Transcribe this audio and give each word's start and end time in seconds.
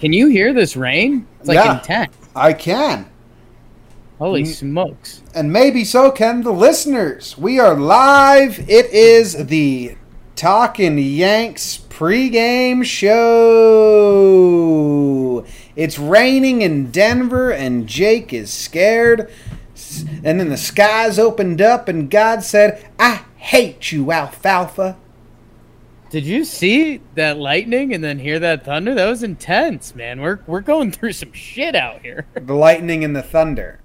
Can 0.00 0.12
you 0.12 0.28
hear 0.28 0.52
this 0.52 0.76
rain? 0.76 1.26
It's 1.40 1.48
like 1.48 1.56
Yeah. 1.56 1.78
intense. 1.78 2.12
I 2.34 2.52
can. 2.52 3.06
Holy 4.18 4.42
Mm. 4.42 4.46
smokes. 4.54 5.22
And 5.34 5.52
maybe 5.52 5.84
so 5.84 6.10
can 6.10 6.42
the 6.42 6.52
listeners. 6.52 7.36
We 7.38 7.58
are 7.58 7.74
live. 7.74 8.60
It 8.68 8.90
is 8.90 9.46
the 9.46 9.92
Talking 10.34 10.98
Yanks 10.98 11.80
pregame 11.88 12.84
show. 14.16 15.44
It's 15.76 15.98
raining 15.98 16.60
in 16.62 16.90
Denver, 16.90 17.50
and 17.50 17.86
Jake 17.86 18.32
is 18.34 18.50
scared. 18.52 19.30
And 20.24 20.38
then 20.40 20.48
the 20.50 20.56
skies 20.58 21.18
opened 21.18 21.60
up, 21.62 21.88
and 21.88 22.10
God 22.10 22.42
said, 22.42 22.84
I 22.98 23.20
hate 23.36 23.92
you, 23.92 24.10
Alfalfa. 24.12 24.96
Did 26.08 26.24
you 26.24 26.44
see 26.44 27.00
that 27.16 27.38
lightning 27.38 27.92
and 27.92 28.02
then 28.02 28.18
hear 28.18 28.38
that 28.38 28.64
thunder? 28.64 28.94
That 28.94 29.06
was 29.06 29.22
intense, 29.22 29.94
man. 29.94 30.20
We're 30.20 30.38
we're 30.46 30.60
going 30.60 30.92
through 30.92 31.12
some 31.12 31.32
shit 31.32 31.74
out 31.74 32.02
here. 32.02 32.26
The 32.34 32.54
lightning 32.54 33.04
and 33.04 33.14
the 33.14 33.22
thunder. 33.22 33.80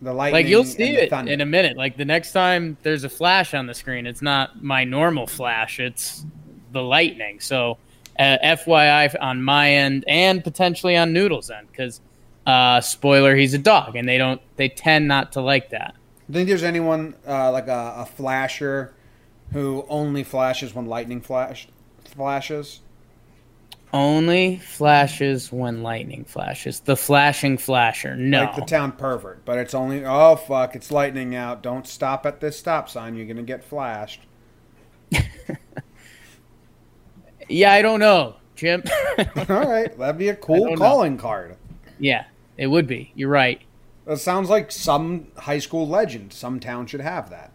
The 0.00 0.12
lightning 0.12 0.44
like 0.44 0.46
you'll 0.46 0.64
see 0.64 0.94
it 0.94 1.10
thunder. 1.10 1.32
in 1.32 1.40
a 1.40 1.46
minute. 1.46 1.76
Like 1.76 1.96
the 1.96 2.04
next 2.04 2.32
time 2.32 2.76
there's 2.82 3.02
a 3.02 3.08
flash 3.08 3.54
on 3.54 3.66
the 3.66 3.74
screen, 3.74 4.06
it's 4.06 4.22
not 4.22 4.62
my 4.62 4.84
normal 4.84 5.26
flash. 5.26 5.80
It's 5.80 6.24
the 6.72 6.82
lightning. 6.82 7.40
So, 7.40 7.78
uh, 8.18 8.36
FYI 8.42 9.16
on 9.20 9.42
my 9.42 9.72
end 9.72 10.04
and 10.06 10.44
potentially 10.44 10.96
on 10.96 11.12
Noodle's 11.12 11.50
end, 11.50 11.66
because 11.70 12.00
uh, 12.46 12.80
spoiler, 12.80 13.34
he's 13.34 13.54
a 13.54 13.58
dog, 13.58 13.96
and 13.96 14.08
they 14.08 14.18
don't 14.18 14.40
they 14.56 14.68
tend 14.68 15.08
not 15.08 15.32
to 15.32 15.40
like 15.40 15.70
that. 15.70 15.94
Do 16.30 16.32
you 16.32 16.34
Think 16.34 16.48
there's 16.50 16.62
anyone 16.62 17.14
uh, 17.26 17.50
like 17.50 17.66
a, 17.66 17.94
a 17.98 18.06
flasher 18.06 18.94
who 19.52 19.86
only 19.88 20.22
flashes 20.22 20.74
when 20.74 20.86
lightning 20.86 21.20
flash 21.20 21.68
flashes? 22.04 22.80
Only 23.92 24.58
flashes 24.58 25.50
when 25.50 25.82
lightning 25.82 26.24
flashes. 26.24 26.80
The 26.80 26.96
flashing 26.96 27.56
flasher. 27.56 28.16
No. 28.16 28.42
Like 28.44 28.56
the 28.56 28.62
town 28.62 28.92
pervert, 28.92 29.46
but 29.46 29.56
it's 29.56 29.72
only 29.72 30.04
oh 30.04 30.36
fuck, 30.36 30.76
it's 30.76 30.90
lightning 30.90 31.34
out. 31.34 31.62
Don't 31.62 31.86
stop 31.86 32.26
at 32.26 32.40
this 32.40 32.58
stop 32.58 32.90
sign. 32.90 33.14
You're 33.14 33.26
gonna 33.26 33.42
get 33.42 33.64
flashed. 33.64 34.20
yeah, 37.48 37.72
I 37.72 37.80
don't 37.80 38.00
know, 38.00 38.36
Jim. 38.56 38.82
All 39.36 39.46
right, 39.46 39.96
that'd 39.98 40.18
be 40.18 40.28
a 40.28 40.36
cool 40.36 40.66
don't 40.66 40.78
know. 40.78 40.84
calling 40.84 41.16
card. 41.16 41.56
yeah, 41.98 42.26
it 42.58 42.66
would 42.66 42.86
be. 42.86 43.10
You're 43.14 43.30
right. 43.30 43.62
That 44.04 44.18
sounds 44.18 44.50
like 44.50 44.70
some 44.70 45.28
high 45.38 45.60
school 45.60 45.88
legend. 45.88 46.34
Some 46.34 46.60
town 46.60 46.86
should 46.86 47.00
have 47.00 47.30
that. 47.30 47.52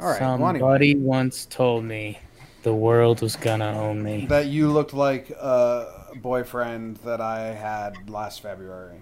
All 0.00 0.08
right, 0.08 0.20
well, 0.20 0.32
anyway. 0.34 0.58
Somebody 0.60 0.94
once 0.96 1.46
told 1.46 1.84
me 1.84 2.18
the 2.62 2.74
world 2.74 3.20
was 3.20 3.36
gonna 3.36 3.72
own 3.78 4.02
me. 4.02 4.26
that 4.26 4.46
you 4.46 4.70
looked 4.70 4.94
like 4.94 5.30
a 5.30 6.12
boyfriend 6.16 6.96
that 6.98 7.20
I 7.20 7.52
had 7.52 8.08
last 8.08 8.42
February. 8.42 9.00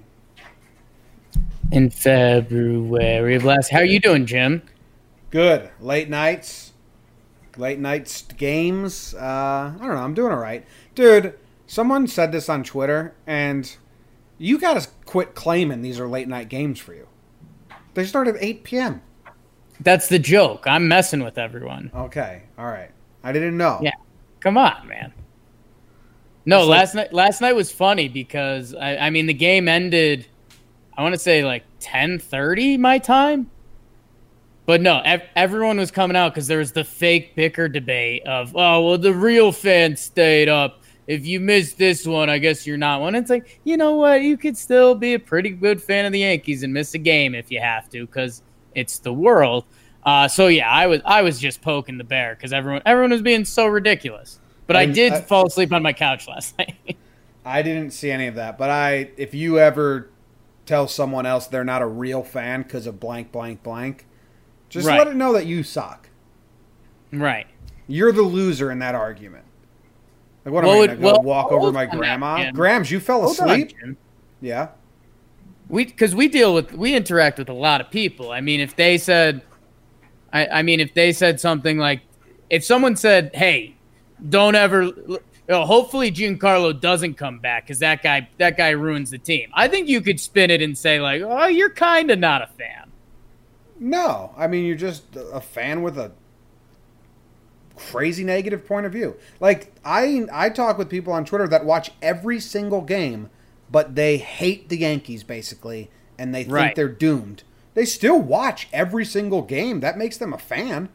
In 1.71 1.91
February 1.91 3.35
of 3.35 3.45
last. 3.45 3.71
How 3.71 3.79
are 3.79 3.85
you 3.85 4.01
doing, 4.01 4.27
Jim? 4.27 4.63
Good. 5.31 5.71
Late 5.81 6.09
nights, 6.09 6.73
late 7.57 7.79
nights 7.79 8.23
games. 8.37 9.15
Uh, 9.15 9.73
I 9.75 9.77
don't 9.79 9.95
know. 9.95 10.03
I'm 10.03 10.15
doing 10.15 10.33
all 10.33 10.39
right, 10.39 10.67
dude. 10.95 11.39
Someone 11.67 12.07
said 12.07 12.33
this 12.33 12.49
on 12.49 12.65
Twitter, 12.65 13.15
and 13.27 13.77
you 14.39 14.59
gotta 14.59 14.89
quit 15.05 15.35
claiming 15.35 15.83
these 15.83 16.01
are 16.01 16.09
late 16.09 16.27
night 16.29 16.49
games 16.49 16.81
for 16.81 16.95
you. 16.95 17.07
They 17.95 18.05
start 18.05 18.27
at 18.29 18.37
8 18.39 18.65
p.m. 18.65 19.03
That's 19.81 20.09
the 20.09 20.19
joke. 20.19 20.65
I'm 20.67 20.89
messing 20.89 21.23
with 21.23 21.39
everyone. 21.39 21.91
Okay, 21.95 22.43
all 22.59 22.67
right. 22.67 22.91
I 23.23 23.33
didn't 23.33 23.57
know. 23.57 23.79
Yeah. 23.83 23.93
Come 24.41 24.57
on, 24.57 24.87
man. 24.89 25.13
No, 26.47 26.61
It's 26.61 26.69
like- 26.69 26.79
last 26.79 26.95
night 26.95 27.13
last 27.13 27.41
night 27.41 27.53
was 27.55 27.71
funny 27.71 28.09
because 28.09 28.75
I, 28.75 28.97
I 28.97 29.11
mean 29.11 29.27
the 29.27 29.35
game 29.35 29.69
ended 29.69 30.27
I 30.97 31.03
want 31.03 31.15
to 31.15 31.19
say 31.19 31.45
like 31.45 31.65
10:30 31.81 32.79
my 32.79 32.99
time. 32.99 33.51
But 34.67 34.81
no, 34.83 35.01
ev- 35.05 35.23
everyone 35.37 35.77
was 35.79 35.91
coming 35.91 36.17
out 36.17 36.35
cuz 36.35 36.47
there 36.47 36.59
was 36.59 36.73
the 36.73 36.85
fake 36.85 37.35
bicker 37.35 37.69
debate 37.69 38.23
of 38.27 38.53
oh, 38.57 38.87
well 38.87 38.99
the 38.99 39.13
real 39.13 39.53
fans 39.53 40.01
stayed 40.01 40.49
up. 40.49 40.83
If 41.07 41.27
you 41.27 41.41
missed 41.41 41.79
this 41.79 42.07
one, 42.07 42.29
I 42.29 42.39
guess 42.39 42.67
you're 42.67 42.77
not 42.77 43.01
one. 43.01 43.15
It's 43.15 43.31
like, 43.31 43.61
you 43.65 43.79
know 43.79 43.97
what? 43.97 44.21
You 44.23 44.37
could 44.37 44.59
still 44.59 44.95
be 44.95 45.15
a 45.15 45.19
pretty 45.19 45.49
good 45.51 45.83
fan 45.83 46.05
of 46.05 46.13
the 46.13 46.19
Yankees 46.19 46.63
and 46.63 46.73
miss 46.73 46.93
a 46.95 46.99
game 46.99 47.35
if 47.35 47.51
you 47.51 47.61
have 47.61 47.89
to 47.91 48.07
cuz 48.09 48.43
it's 48.79 48.99
the 49.01 49.13
world. 49.13 49.65
Uh, 50.05 50.29
so 50.29 50.47
yeah, 50.47 50.71
I 50.71 50.87
was 50.87 51.01
I 51.05 51.23
was 51.23 51.39
just 51.41 51.61
poking 51.61 51.99
the 51.99 52.05
bear 52.05 52.35
because 52.35 52.53
everyone 52.53 52.83
everyone 52.87 53.11
was 53.11 53.23
being 53.23 53.45
so 53.45 53.67
ridiculous. 53.67 54.39
But 54.67 54.77
I, 54.77 54.83
I- 54.83 54.87
did 54.87 55.13
I- 55.13 55.21
fall 55.21 55.47
asleep 55.47 55.73
on 55.73 55.83
my 55.83 55.93
couch 55.93 56.29
last 56.29 56.57
night. 56.59 56.97
I 57.45 57.63
didn't 57.63 57.91
see 57.93 58.11
any 58.11 58.27
of 58.27 58.35
that, 58.37 58.59
but 58.59 58.71
I 58.71 59.11
if 59.17 59.35
you 59.35 59.59
ever 59.59 60.11
tell 60.67 60.87
someone 60.87 61.25
else 61.27 61.47
they're 61.47 61.65
not 61.65 61.81
a 61.83 61.87
real 61.87 62.23
fan 62.23 62.63
because 62.63 62.87
of 62.87 63.01
blank 63.01 63.33
blank 63.33 63.63
blank, 63.63 64.07
just 64.69 64.87
Right. 64.87 64.99
let 64.99 65.09
it 65.09 65.17
know 65.17 65.33
that 65.33 65.47
you 65.47 65.63
suck. 65.63 66.09
right. 67.13 67.47
You're 67.91 68.13
the 68.13 68.21
loser 68.23 68.71
in 68.71 68.79
that 68.81 68.95
argument. 68.95 69.45
Like 70.45 70.53
what 70.53 70.65
What 70.65 70.71
am 70.71 70.77
I 70.77 70.79
would- 70.79 70.87
gonna 70.91 71.01
go 71.01 71.07
well, 71.13 71.23
walk 71.23 71.53
over 71.53 71.73
my 71.73 71.87
grandma? 71.87 72.51
Grams, 72.53 72.91
you 72.91 73.01
fell 73.01 73.23
Hold 73.23 73.41
on, 73.41 73.49
asleep? 73.51 73.75
Yeah. 74.43 74.69
We 75.69 75.85
because 75.85 76.15
we 76.15 76.29
deal 76.29 76.55
with 76.55 76.73
we 76.73 76.95
interact 76.95 77.39
with 77.39 77.49
a 77.49 77.55
lot 77.55 77.81
of 77.81 77.91
people. 77.91 78.33
I 78.33 78.41
mean, 78.41 78.61
if 78.61 78.75
they 78.77 78.99
said, 78.99 79.43
I, 80.33 80.47
I 80.47 80.63
mean, 80.63 80.81
if 80.81 80.95
they 80.95 81.13
said 81.13 81.41
something 81.41 81.79
like, 81.79 82.01
if 82.49 82.65
someone 82.65 82.97
said, 82.97 83.31
"Hey, 83.35 83.77
don't 84.29 84.55
ever," 84.55 84.85
you 84.85 85.21
oh, 85.51 85.61
know, 85.61 85.67
hopefully 85.67 86.11
Giancarlo 86.11 86.79
doesn't 86.79 87.15
come 87.15 87.39
back 87.39 87.65
because 87.65 87.81
that 87.81 88.03
guy 88.03 88.29
that 88.39 88.57
guy 88.57 88.71
ruins 88.71 89.11
the 89.11 89.19
team. 89.19 89.51
I 89.53 89.69
think 89.69 89.89
you 89.89 90.01
could 90.01 90.21
spin 90.21 90.51
it 90.51 90.63
and 90.63 90.77
say 90.77 91.01
like, 91.01 91.23
"Oh, 91.23 91.47
you're 91.47 91.71
kind 91.71 92.11
of 92.11 92.19
not 92.19 92.43
a 92.43 92.47
fan." 92.47 92.91
No, 93.81 94.33
I 94.37 94.47
mean 94.47 94.65
you're 94.65 94.77
just 94.77 95.05
a 95.17 95.41
fan 95.41 95.83
with 95.83 95.99
a 95.99 96.13
crazy 97.79 98.25
negative 98.25 98.67
point 98.67 98.87
of 98.87 98.93
view. 98.93 99.17
Like 99.41 99.73
I 99.85 100.27
I 100.33 100.51
talk 100.51 100.79
with 100.79 100.91
people 100.91 101.13
on 101.13 101.25
Twitter 101.25 101.49
that 101.49 101.65
watch 101.65 101.93
every 102.03 102.41
single 102.41 102.81
game, 102.81 103.31
but 103.71 103.95
they 103.95 104.17
hate 104.19 104.69
the 104.69 104.79
Yankees 104.79 105.23
basically 105.25 105.91
and 106.19 106.35
they 106.35 106.43
think 106.45 106.55
Right. 106.55 106.75
they're 106.75 106.89
doomed. 106.89 107.43
They 107.75 107.85
still 107.85 108.21
watch 108.21 108.69
every 108.73 109.05
single 109.05 109.43
game. 109.43 109.81
That 109.81 109.97
makes 109.99 110.17
them 110.17 110.33
a 110.33 110.39
fan. 110.39 110.89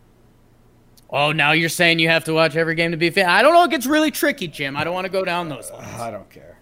Oh, 1.10 1.32
now 1.32 1.52
you're 1.52 1.70
saying 1.70 2.00
you 2.00 2.10
have 2.10 2.24
to 2.26 2.34
watch 2.34 2.56
every 2.56 2.76
game 2.76 2.92
to 2.92 2.98
be 2.98 3.08
a 3.08 3.12
fan. 3.12 3.30
I 3.30 3.42
don't 3.42 3.54
know. 3.54 3.64
It 3.64 3.70
gets 3.70 3.86
really 3.86 4.10
tricky, 4.12 4.48
Jim. 4.48 4.76
I 4.76 4.84
don't 4.84 4.94
want 4.94 5.06
to 5.06 5.12
go 5.12 5.24
down 5.24 5.48
those 5.50 5.72
lines. 5.72 6.00
I 6.00 6.12
don't 6.12 6.30
care. 6.30 6.58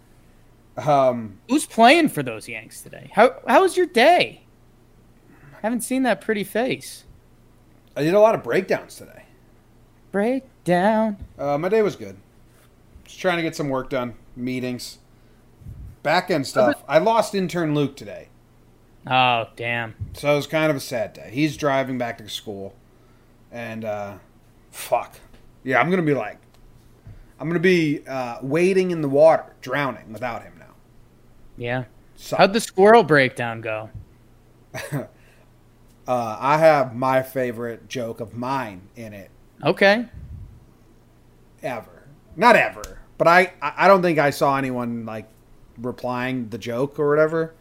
Um 0.77 1.39
Who's 1.49 1.65
playing 1.65 2.09
for 2.09 2.23
those 2.23 2.47
Yanks 2.47 2.81
today? 2.81 3.09
How 3.13 3.35
how 3.47 3.61
was 3.61 3.75
your 3.77 3.85
day? 3.87 4.43
I 5.53 5.57
Haven't 5.63 5.81
seen 5.81 6.03
that 6.03 6.21
pretty 6.21 6.43
face. 6.43 7.03
I 7.95 8.03
did 8.03 8.13
a 8.13 8.19
lot 8.19 8.35
of 8.35 8.43
breakdowns 8.43 8.95
today. 8.95 9.23
Breakdown. 10.11 11.17
Uh, 11.37 11.57
my 11.57 11.69
day 11.69 11.81
was 11.81 11.95
good. 11.95 12.15
Just 13.05 13.19
trying 13.19 13.37
to 13.37 13.43
get 13.43 13.55
some 13.55 13.69
work 13.69 13.89
done, 13.89 14.13
meetings, 14.35 14.99
back 16.03 16.29
end 16.31 16.47
stuff. 16.47 16.83
I 16.87 16.97
lost 16.99 17.35
intern 17.35 17.73
Luke 17.75 17.95
today. 17.95 18.29
Oh 19.07 19.47
damn. 19.55 19.95
So 20.13 20.31
it 20.33 20.35
was 20.35 20.47
kind 20.47 20.69
of 20.69 20.77
a 20.77 20.79
sad 20.81 21.13
day. 21.13 21.29
He's 21.33 21.57
driving 21.57 21.97
back 21.97 22.17
to 22.19 22.29
school, 22.29 22.75
and 23.51 23.83
uh, 23.83 24.17
fuck, 24.71 25.19
yeah, 25.63 25.79
I'm 25.79 25.89
gonna 25.89 26.01
be 26.03 26.13
like, 26.13 26.39
I'm 27.39 27.47
gonna 27.47 27.59
be 27.59 28.01
uh, 28.07 28.37
wading 28.41 28.91
in 28.91 29.01
the 29.01 29.09
water, 29.09 29.55
drowning 29.61 30.13
without 30.13 30.43
him 30.43 30.53
now. 30.59 30.73
Yeah. 31.57 31.85
So, 32.15 32.37
How'd 32.37 32.53
the 32.53 32.59
squirrel 32.61 33.03
breakdown 33.03 33.61
go? 33.61 33.89
uh, 34.93 35.05
I 36.07 36.57
have 36.59 36.95
my 36.95 37.23
favorite 37.23 37.87
joke 37.87 38.19
of 38.19 38.35
mine 38.35 38.89
in 38.95 39.13
it 39.13 39.31
Okay. 39.63 40.05
ever, 41.63 42.07
not 42.35 42.55
ever, 42.55 42.99
but 43.17 43.27
I 43.27 43.53
I 43.61 43.73
I 43.77 43.87
don't 43.87 44.01
think 44.03 44.19
I 44.19 44.29
saw 44.29 44.57
anyone 44.57 45.05
like 45.05 45.27
replying 45.77 46.49
the 46.49 46.57
joke 46.57 46.99
or 46.99 47.09
whatever. 47.09 47.53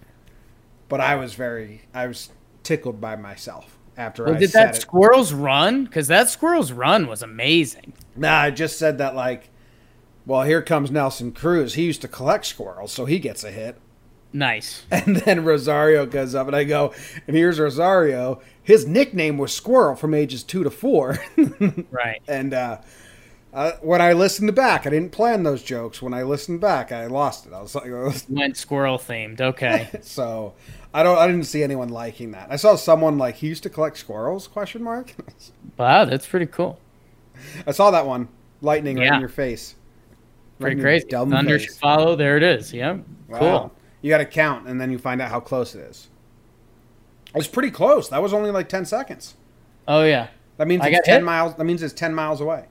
But 0.89 1.01
I 1.01 1.15
was 1.17 1.35
very, 1.35 1.83
I 1.95 2.07
was 2.07 2.31
tickled 2.63 3.01
by 3.01 3.17
myself 3.17 3.77
after 3.97 4.25
Well, 4.25 4.35
I 4.35 4.39
did 4.39 4.51
that 4.53 4.77
it. 4.77 4.81
squirrel's 4.81 5.33
run? 5.33 5.85
Because 5.85 6.09
that 6.09 6.29
squirrel's 6.29 6.73
run 6.73 7.07
was 7.07 7.23
amazing. 7.23 7.93
Nah, 8.17 8.39
I 8.41 8.51
just 8.51 8.79
said 8.79 8.99
that 8.99 9.15
like, 9.15 9.51
well, 10.27 10.43
here 10.43 10.63
comes 10.63 10.91
Nelson 10.91 11.33
Cruz. 11.33 11.75
He 11.75 11.85
used 11.85 12.03
to 12.03 12.09
collect 12.09 12.45
squirrels, 12.47 12.93
so 12.93 13.05
he 13.05 13.19
gets 13.19 13.45
a 13.45 13.51
hit. 13.51 13.77
Nice. 14.33 14.85
And 14.91 15.17
then 15.17 15.45
Rosario 15.45 16.07
goes 16.07 16.35
up, 16.35 16.47
and 16.47 16.55
I 16.55 16.65
go, 16.65 16.93
and 17.27 17.37
here's 17.37 17.59
Rosario. 17.59 18.41
His 18.63 18.87
nickname 18.87 19.39
was 19.39 19.53
Squirrel 19.53 19.97
from 19.97 20.15
ages 20.15 20.43
two 20.45 20.63
to 20.65 20.71
four. 20.71 21.19
Right. 21.91 22.23
and 22.29 22.53
uh, 22.55 22.79
uh, 23.53 23.73
when 23.81 24.01
I 24.01 24.13
listened 24.13 24.55
back, 24.55 24.87
I 24.87 24.91
didn't 24.91 25.11
plan 25.11 25.43
those 25.43 25.63
jokes. 25.63 26.01
When 26.01 26.15
I 26.15 26.23
listened 26.23 26.61
back, 26.61 26.93
I 26.93 27.07
lost 27.07 27.47
it. 27.47 27.53
I 27.53 27.61
was 27.61 27.75
like, 27.75 27.87
Went 28.29 28.57
squirrel 28.57 28.97
themed. 28.97 29.41
Okay. 29.41 29.89
so 30.03 30.55
I 30.95 31.03
don't, 31.03 31.19
I 31.19 31.27
didn't 31.27 31.45
see 31.45 31.63
anyone 31.63 31.89
liking 31.89 32.31
that. 32.33 32.49
I 32.51 32.57
saw 32.57 32.77
someone 32.77 33.19
like 33.19 33.37
he 33.37 33.49
used 33.49 33.65
to 33.65 33.71
collect 33.71 33.99
squirrels? 33.99 34.47
Question 34.47 34.83
mark. 34.85 35.15
wow, 35.77 36.05
that's 36.05 36.27
pretty 36.27 36.47
cool. 36.47 36.79
I 37.67 37.73
saw 37.73 37.91
that 37.91 38.07
one 38.07 38.29
lightning 38.61 38.99
right 38.99 39.15
in 39.15 39.21
your 39.21 39.29
face. 39.29 39.75
Pretty 40.61 40.77
your 40.77 40.85
crazy. 40.85 41.07
dumb 41.09 41.31
Thunder 41.31 41.59
face. 41.59 41.69
should 41.69 41.81
follow. 41.81 42.15
There 42.15 42.37
it 42.37 42.43
is. 42.43 42.73
Yeah. 42.73 42.99
Wow. 43.29 43.39
Cool. 43.39 43.73
You 44.03 44.11
got 44.11 44.19
to 44.19 44.27
count, 44.27 44.69
and 44.69 44.81
then 44.81 44.91
you 44.91 44.99
find 44.99 45.21
out 45.21 45.31
how 45.31 45.41
close 45.41 45.75
it 45.75 45.81
is. 45.81 46.09
It 47.29 47.37
was 47.37 47.49
pretty 47.49 47.71
close. 47.71 48.09
That 48.09 48.23
was 48.23 48.33
only 48.33 48.51
like 48.51 48.69
ten 48.69 48.85
seconds. 48.85 49.35
Oh 49.89 50.05
yeah. 50.05 50.29
That 50.59 50.69
means 50.69 50.83
I 50.83 50.89
it's 50.89 51.07
ten 51.07 51.21
hit? 51.21 51.25
miles. 51.25 51.55
That 51.55 51.65
means 51.65 51.83
it's 51.83 51.95
ten 51.95 52.15
miles 52.15 52.41
away. 52.41 52.67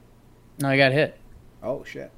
No, 0.60 0.70
I 0.70 0.78
got 0.78 0.92
hit. 0.92 1.18
Oh 1.64 1.84
shit. 1.84 2.12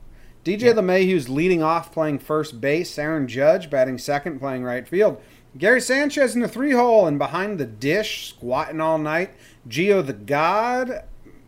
DJ 0.43 0.73
LeMahieu's 0.73 1.29
leading 1.29 1.61
off, 1.61 1.91
playing 1.91 2.19
first 2.19 2.59
base. 2.59 2.97
Aaron 2.97 3.27
Judge 3.27 3.69
batting 3.69 3.99
second, 3.99 4.39
playing 4.39 4.63
right 4.63 4.87
field. 4.87 5.21
Gary 5.57 5.81
Sanchez 5.81 6.33
in 6.33 6.41
the 6.41 6.47
three 6.47 6.71
hole 6.71 7.05
and 7.05 7.19
behind 7.19 7.59
the 7.59 7.65
dish, 7.65 8.29
squatting 8.29 8.81
all 8.81 8.97
night. 8.97 9.31
Gio 9.67 10.05
the 10.05 10.13
God 10.13 11.03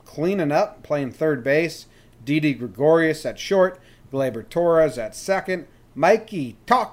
cleaning 0.06 0.52
up, 0.52 0.84
playing 0.84 1.12
third 1.12 1.44
base. 1.44 1.88
Didi 2.24 2.54
Gregorius 2.54 3.26
at 3.26 3.40
short. 3.40 3.80
Gleyber 4.12 4.48
Torres 4.48 4.98
at 4.98 5.16
second. 5.16 5.66
Mikey 5.96 6.58
Tauchman 6.68 6.92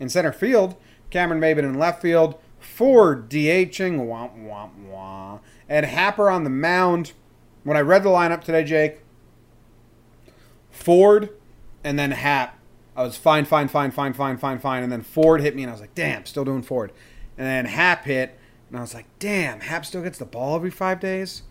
in 0.00 0.08
center 0.08 0.32
field. 0.32 0.74
Cameron 1.10 1.40
Maybin 1.40 1.58
in 1.58 1.78
left 1.78 2.02
field. 2.02 2.36
Ford 2.58 3.30
DHing. 3.30 4.06
Womp, 4.06 4.36
womp, 4.44 4.72
womp. 4.90 5.40
And 5.68 5.86
Happer 5.86 6.28
on 6.28 6.42
the 6.44 6.50
mound. 6.50 7.12
When 7.66 7.76
I 7.76 7.80
read 7.80 8.04
the 8.04 8.10
lineup 8.10 8.44
today, 8.44 8.62
Jake, 8.62 9.00
Ford 10.70 11.30
and 11.82 11.98
then 11.98 12.12
Happ. 12.12 12.56
I 12.94 13.02
was 13.02 13.16
fine, 13.16 13.44
fine, 13.44 13.66
fine, 13.66 13.90
fine, 13.90 14.12
fine, 14.12 14.38
fine, 14.38 14.60
fine. 14.60 14.84
And 14.84 14.92
then 14.92 15.02
Ford 15.02 15.40
hit 15.40 15.56
me, 15.56 15.64
and 15.64 15.70
I 15.70 15.74
was 15.74 15.80
like, 15.80 15.96
damn, 15.96 16.24
still 16.26 16.44
doing 16.44 16.62
Ford. 16.62 16.92
And 17.36 17.44
then 17.44 17.64
Happ 17.64 18.04
hit, 18.04 18.38
and 18.68 18.78
I 18.78 18.80
was 18.82 18.94
like, 18.94 19.06
damn, 19.18 19.58
Happ 19.58 19.84
still 19.84 20.00
gets 20.04 20.16
the 20.16 20.24
ball 20.24 20.54
every 20.54 20.70
five 20.70 21.00
days. 21.00 21.42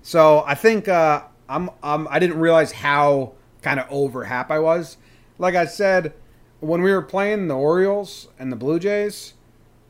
So 0.00 0.42
I 0.46 0.54
think 0.54 0.88
uh, 0.88 1.24
I'm, 1.46 1.68
I'm 1.82 2.08
I 2.08 2.18
didn't 2.18 2.38
realize 2.38 2.72
how 2.72 3.34
kind 3.60 3.78
of 3.78 3.86
over 3.90 4.24
Happ 4.24 4.50
I 4.50 4.60
was. 4.60 4.96
Like 5.38 5.56
I 5.56 5.66
said, 5.66 6.14
when 6.60 6.80
we 6.80 6.90
were 6.90 7.02
playing 7.02 7.48
the 7.48 7.56
Orioles 7.56 8.28
and 8.38 8.50
the 8.50 8.56
Blue 8.56 8.78
Jays, 8.78 9.34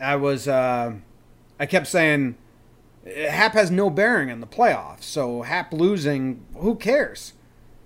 I 0.01 0.17
was 0.17 0.49
uh, 0.49 0.95
I 1.61 1.67
kept 1.67 1.87
saying 1.87 2.35
Happ 3.15 3.53
has 3.53 3.71
no 3.71 3.91
bearing 3.91 4.29
in 4.29 4.41
the 4.41 4.47
playoffs. 4.47 5.03
So 5.05 5.43
Happ 5.43 5.73
losing, 5.73 6.45
who 6.57 6.75
cares? 6.77 7.33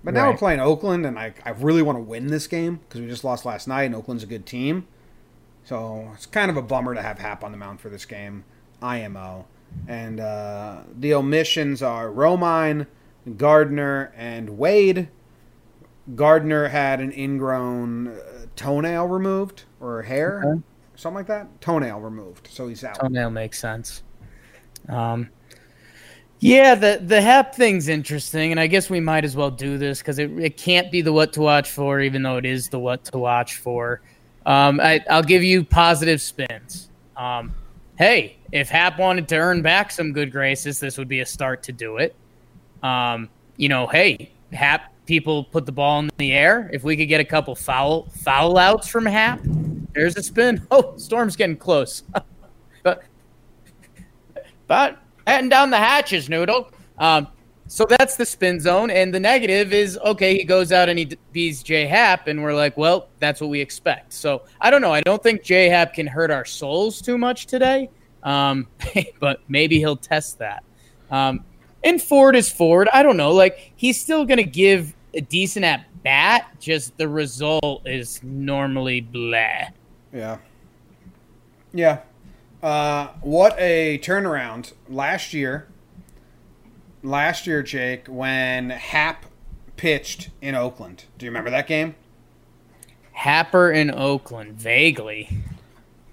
But 0.03 0.13
now 0.13 0.29
we're 0.29 0.37
playing 0.37 0.59
Oakland, 0.59 1.03
and 1.03 1.17
I, 1.17 1.33
I 1.43 1.49
really 1.49 1.81
want 1.81 1.97
to 1.97 2.01
win 2.01 2.27
this 2.27 2.45
game 2.45 2.79
because 2.87 3.01
we 3.01 3.07
just 3.07 3.23
lost 3.23 3.43
last 3.43 3.67
night, 3.67 3.83
and 3.85 3.95
Oakland's 3.95 4.21
a 4.23 4.27
good 4.27 4.45
team. 4.45 4.85
So 5.63 6.11
it's 6.13 6.27
kind 6.27 6.51
of 6.51 6.57
a 6.57 6.61
bummer 6.61 6.93
to 6.93 7.01
have 7.01 7.17
Happ 7.17 7.43
on 7.43 7.51
the 7.51 7.57
mound 7.57 7.79
for 7.81 7.89
this 7.89 8.05
game, 8.05 8.43
IMO. 8.83 9.47
And 9.87 10.19
uh, 10.19 10.81
the 10.95 11.15
omissions 11.15 11.81
are 11.81 12.09
Romine, 12.09 12.85
Gardner, 13.35 14.13
and 14.15 14.59
Wade. 14.59 15.09
Gardner 16.13 16.67
had 16.67 16.99
an 17.01 17.11
ingrown 17.11 18.09
uh, 18.09 18.45
toenail 18.55 19.07
removed 19.07 19.63
or 19.79 20.03
hair, 20.03 20.43
Okay. 20.45 20.61
something 20.95 21.15
like 21.15 21.27
that. 21.27 21.59
Toenail 21.61 21.99
removed, 21.99 22.47
so 22.51 22.67
he's 22.67 22.83
out. 22.83 22.99
Toenail 22.99 23.31
makes 23.31 23.57
sense. 23.57 24.03
Um, 24.89 25.29
yeah, 26.39 26.75
the 26.75 27.01
the 27.03 27.21
Happ 27.21 27.55
thing's 27.55 27.87
interesting, 27.87 28.51
and 28.51 28.59
I 28.59 28.67
guess 28.67 28.89
we 28.89 28.99
might 28.99 29.23
as 29.23 29.35
well 29.35 29.49
do 29.49 29.77
this 29.77 29.99
because 29.99 30.19
it, 30.19 30.31
it 30.37 30.57
can't 30.57 30.91
be 30.91 31.01
the 31.01 31.13
what 31.13 31.33
to 31.33 31.41
watch 31.41 31.71
for, 31.71 32.01
even 32.01 32.21
though 32.23 32.37
it 32.37 32.45
is 32.45 32.69
the 32.69 32.79
what 32.79 33.03
to 33.05 33.17
watch 33.17 33.55
for. 33.55 34.01
Um, 34.45 34.79
I, 34.79 35.03
I'll 35.09 35.23
give 35.23 35.43
you 35.43 35.63
positive 35.63 36.21
spins. 36.21 36.89
Um, 37.17 37.55
hey, 37.97 38.37
if 38.51 38.69
Happ 38.69 38.99
wanted 38.99 39.27
to 39.29 39.37
earn 39.37 39.61
back 39.61 39.91
some 39.91 40.11
good 40.13 40.31
graces, 40.31 40.79
this 40.79 40.97
would 40.97 41.07
be 41.07 41.21
a 41.21 41.25
start 41.25 41.63
to 41.63 41.71
do 41.71 41.97
it. 41.97 42.15
Um, 42.83 43.29
you 43.57 43.69
know, 43.69 43.87
hey, 43.87 44.31
Happ 44.53 44.93
people 45.05 45.45
put 45.45 45.65
the 45.65 45.71
ball 45.71 45.99
in 45.99 46.09
the 46.17 46.33
air. 46.33 46.69
If 46.73 46.83
we 46.83 46.95
could 46.97 47.07
get 47.07 47.21
a 47.21 47.25
couple 47.25 47.55
foul 47.55 48.07
foul 48.23 48.57
outs 48.57 48.87
from 48.87 49.05
Happ, 49.05 49.39
there's 49.93 50.17
a 50.17 50.23
spin. 50.23 50.61
Oh, 50.71 50.95
Storm's 50.97 51.35
getting 51.35 51.57
close. 51.57 52.03
but 54.67 54.97
batting 55.25 55.49
down 55.49 55.69
the 55.69 55.77
hatches, 55.77 56.29
Noodle. 56.29 56.71
Um, 56.97 57.27
so 57.67 57.85
that's 57.89 58.15
the 58.15 58.25
spin 58.25 58.59
zone, 58.59 58.91
and 58.91 59.13
the 59.13 59.19
negative 59.19 59.73
is 59.73 59.97
okay. 59.97 60.37
He 60.37 60.43
goes 60.43 60.71
out 60.71 60.87
and 60.87 60.99
he 60.99 61.17
beats 61.31 61.63
J 61.63 61.87
Happ, 61.87 62.27
and 62.27 62.43
we're 62.43 62.53
like, 62.53 62.77
well, 62.77 63.09
that's 63.19 63.41
what 63.41 63.49
we 63.49 63.59
expect. 63.59 64.13
So 64.13 64.43
I 64.61 64.69
don't 64.69 64.81
know. 64.81 64.93
I 64.93 65.01
don't 65.01 65.21
think 65.21 65.43
J 65.43 65.69
Happ 65.69 65.93
can 65.93 66.05
hurt 66.05 66.29
our 66.29 66.45
souls 66.45 67.01
too 67.01 67.17
much 67.17 67.47
today, 67.47 67.89
um, 68.21 68.67
but 69.19 69.41
maybe 69.47 69.79
he'll 69.79 69.97
test 69.97 70.37
that. 70.39 70.63
Um, 71.09 71.43
and 71.83 72.01
Ford 72.01 72.35
is 72.35 72.51
Ford. 72.51 72.87
I 72.93 73.01
don't 73.01 73.17
know. 73.17 73.31
Like 73.31 73.73
he's 73.75 73.99
still 73.99 74.25
gonna 74.25 74.43
give 74.43 74.93
a 75.15 75.21
decent 75.21 75.65
at 75.65 75.85
bat. 76.03 76.47
Just 76.59 76.95
the 76.97 77.07
result 77.07 77.87
is 77.87 78.21
normally 78.23 79.01
blah. 79.01 79.69
Yeah. 80.13 80.37
Yeah. 81.73 82.01
Uh, 82.61 83.09
what 83.21 83.55
a 83.59 83.99
turnaround 83.99 84.73
last 84.89 85.33
year. 85.33 85.67
Last 87.03 87.45
year, 87.45 87.61
Jake, 87.61 88.07
when 88.07 88.71
Happ 88.71 89.25
pitched 89.77 90.29
in 90.41 90.55
Oakland. 90.55 91.05
Do 91.17 91.25
you 91.25 91.29
remember 91.29 91.51
that 91.51 91.67
game? 91.67 91.95
Happer 93.11 93.71
in 93.71 93.91
Oakland, 93.91 94.53
vaguely. 94.53 95.29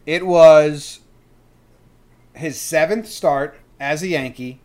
It 0.07 0.27
was 0.27 1.01
his 2.35 2.61
seventh 2.61 3.09
start 3.09 3.59
as 3.81 4.03
a 4.03 4.09
Yankee, 4.09 4.61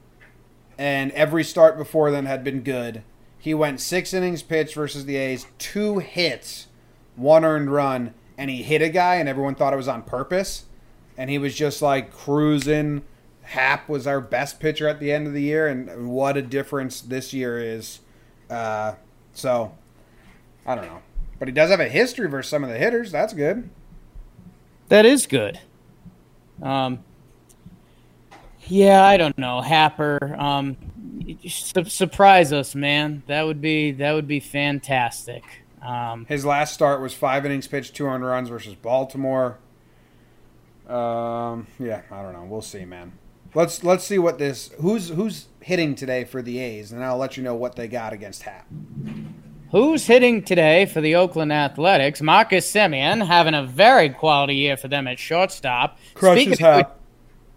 and 0.77 1.11
every 1.11 1.43
start 1.43 1.77
before 1.77 2.11
then 2.11 2.25
had 2.25 2.43
been 2.43 2.61
good. 2.61 3.03
He 3.39 3.53
went 3.53 3.79
six 3.79 4.13
innings 4.13 4.43
pitched 4.43 4.75
versus 4.75 5.05
the 5.05 5.15
A's, 5.15 5.47
two 5.57 5.99
hits, 5.99 6.67
one 7.15 7.45
earned 7.45 7.71
run, 7.71 8.13
and 8.37 8.49
he 8.49 8.61
hit 8.63 8.81
a 8.81 8.89
guy, 8.89 9.15
and 9.15 9.27
everyone 9.29 9.55
thought 9.55 9.73
it 9.73 9.77
was 9.77 9.87
on 9.87 10.03
purpose. 10.03 10.65
And 11.17 11.29
he 11.29 11.37
was 11.37 11.55
just 11.55 11.81
like 11.81 12.13
cruising. 12.13 13.03
Happ 13.41 13.87
was 13.89 14.05
our 14.05 14.21
best 14.21 14.59
pitcher 14.59 14.87
at 14.87 14.99
the 14.99 15.11
end 15.11 15.25
of 15.25 15.33
the 15.33 15.41
year, 15.41 15.67
and 15.67 16.09
what 16.09 16.37
a 16.37 16.41
difference 16.41 17.01
this 17.01 17.33
year 17.33 17.59
is. 17.59 17.99
Uh, 18.49 18.93
so, 19.33 19.73
I 20.65 20.75
don't 20.75 20.85
know. 20.85 21.01
But 21.39 21.47
he 21.47 21.53
does 21.53 21.69
have 21.69 21.79
a 21.79 21.87
history 21.87 22.27
versus 22.27 22.49
some 22.49 22.63
of 22.63 22.69
the 22.69 22.77
hitters. 22.77 23.11
That's 23.11 23.33
good. 23.33 23.69
That 24.89 25.05
is 25.05 25.27
good. 25.27 25.59
Um, 26.61 26.99
yeah, 28.65 29.03
I 29.05 29.17
don't 29.17 29.37
know, 29.37 29.61
Happer. 29.61 30.35
Um, 30.37 30.77
su- 31.47 31.85
surprise 31.85 32.51
us, 32.51 32.75
man. 32.75 33.23
That 33.27 33.43
would 33.43 33.61
be 33.61 33.91
that 33.93 34.13
would 34.13 34.27
be 34.27 34.39
fantastic. 34.39 35.43
Um, 35.81 36.25
His 36.25 36.43
last 36.43 36.73
start 36.73 37.01
was 37.01 37.13
five 37.13 37.45
innings 37.45 37.67
pitched, 37.67 37.95
two 37.95 38.05
earned 38.05 38.25
runs 38.25 38.49
versus 38.49 38.73
Baltimore. 38.75 39.57
Um, 40.87 41.67
yeah, 41.79 42.01
I 42.11 42.21
don't 42.21 42.33
know. 42.33 42.45
We'll 42.47 42.61
see, 42.61 42.85
man. 42.85 43.13
Let's 43.53 43.83
let's 43.83 44.03
see 44.03 44.19
what 44.19 44.37
this 44.37 44.71
who's 44.79 45.09
who's 45.09 45.47
hitting 45.61 45.95
today 45.95 46.23
for 46.25 46.41
the 46.41 46.59
A's, 46.59 46.91
and 46.91 47.03
I'll 47.03 47.17
let 47.17 47.37
you 47.37 47.43
know 47.43 47.55
what 47.55 47.75
they 47.75 47.87
got 47.87 48.13
against 48.13 48.43
Happ. 48.43 48.67
who's 49.71 50.05
hitting 50.05 50.43
today 50.43 50.85
for 50.85 51.01
the 51.01 51.15
Oakland 51.15 51.51
Athletics? 51.51 52.21
Marcus 52.21 52.71
Semien 52.71 53.25
having 53.25 53.53
a 53.53 53.63
very 53.65 54.09
quality 54.09 54.55
year 54.55 54.77
for 54.77 54.87
them 54.87 55.07
at 55.07 55.17
shortstop. 55.19 55.97
Crushes 56.13 56.43
Speaking 56.45 56.65
of 56.65 56.75
good- 56.85 56.93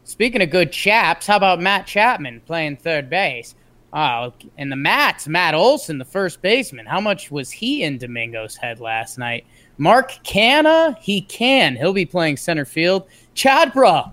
Speaking 0.04 0.42
of 0.42 0.50
good 0.50 0.72
chaps, 0.72 1.26
how 1.28 1.36
about 1.36 1.60
Matt 1.60 1.86
Chapman 1.86 2.40
playing 2.46 2.78
third 2.78 3.08
base? 3.10 3.54
Oh, 3.92 4.32
and 4.56 4.72
the 4.72 4.76
Mats, 4.76 5.28
Matt 5.28 5.54
Olson, 5.54 5.98
the 5.98 6.04
first 6.04 6.40
baseman. 6.42 6.86
How 6.86 7.00
much 7.00 7.30
was 7.30 7.50
he 7.50 7.82
in 7.84 7.98
Domingo's 7.98 8.56
head 8.56 8.80
last 8.80 9.18
night? 9.18 9.44
Mark 9.80 10.12
Canha, 10.24 10.98
he 10.98 11.22
can. 11.22 11.74
He'll 11.74 11.94
be 11.94 12.04
playing 12.04 12.36
center 12.36 12.66
field. 12.66 13.08
Chad 13.32 13.72
Bra, 13.72 14.10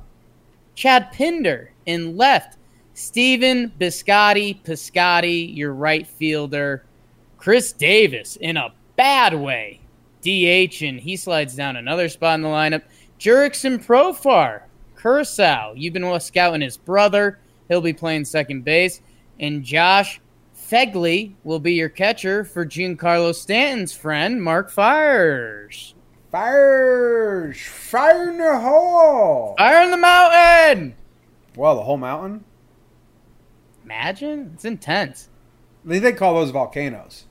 Chad 0.75 1.11
Pinder 1.11 1.73
in 1.85 2.15
left. 2.15 2.57
Stephen 2.93 3.73
Biscotti, 3.77 4.63
Piscotti, 4.63 5.53
your 5.53 5.73
right 5.73 6.07
fielder. 6.07 6.85
Khris 7.37 7.73
Davis 7.73 8.37
in 8.37 8.55
a 8.55 8.73
bad 8.95 9.33
way. 9.33 9.81
DH, 10.21 10.83
and 10.83 11.01
he 11.01 11.17
slides 11.17 11.53
down 11.53 11.75
another 11.75 12.07
spot 12.07 12.35
in 12.35 12.43
the 12.43 12.47
lineup. 12.47 12.83
Jurickson 13.19 13.85
Profar, 13.85 14.61
Curacao. 14.95 15.73
You've 15.75 15.93
been 15.93 16.19
scouting 16.21 16.61
his 16.61 16.77
brother. 16.77 17.39
He'll 17.67 17.81
be 17.81 17.91
playing 17.91 18.23
second 18.23 18.63
base. 18.63 19.01
And 19.37 19.65
Josh 19.65 20.21
Phegley 20.69 21.33
will 21.43 21.59
be 21.59 21.73
your 21.73 21.89
catcher 21.89 22.43
for 22.43 22.65
Giancarlo 22.65 23.33
Stanton's 23.33 23.93
friend, 23.93 24.43
Mark 24.43 24.69
Fiers. 24.69 25.95
Fires! 26.29 27.57
Fire 27.61 28.29
in 28.29 28.37
the 28.37 28.59
hole! 28.59 29.55
Fire 29.57 29.83
in 29.83 29.91
the 29.91 29.97
mountain! 29.97 30.95
Well, 31.55 31.75
the 31.75 31.83
whole 31.83 31.97
mountain? 31.97 32.43
Imagine? 33.85 34.51
It's 34.53 34.65
intense. 34.65 35.29
They, 35.85 35.99
they 35.99 36.11
call 36.11 36.33
those 36.33 36.51
volcanoes. 36.51 37.23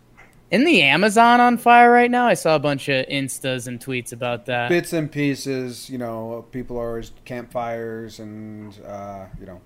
In 0.51 0.65
the 0.65 0.83
Amazon 0.83 1.41
on 1.41 1.59
fire 1.59 1.91
right 1.91 2.11
now? 2.11 2.27
I 2.27 2.35
saw 2.35 2.57
a 2.57 2.59
bunch 2.59 2.89
of 2.89 3.07
instas 3.07 3.67
and 3.67 3.79
tweets 3.79 4.13
about 4.13 4.47
that. 4.47 4.71
Bits 4.71 4.95
and 4.95 5.13
pieces, 5.13 5.91
you 5.91 5.99
know, 5.99 6.47
people 6.53 6.79
are 6.79 6.89
always 6.89 7.13
campfires 7.27 8.19
and, 8.19 8.75
uh, 8.87 9.27
you 9.39 9.45
know, 9.45 9.61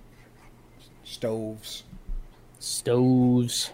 stoves. 1.05 1.85
Stoves. 2.61 3.73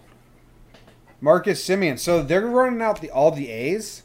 Marcus 1.20 1.62
Semien. 1.62 1.98
So 1.98 2.22
they're 2.22 2.46
running 2.46 2.80
out 2.80 3.02
the 3.02 3.10
all 3.10 3.30
the 3.30 3.50
A's. 3.50 4.04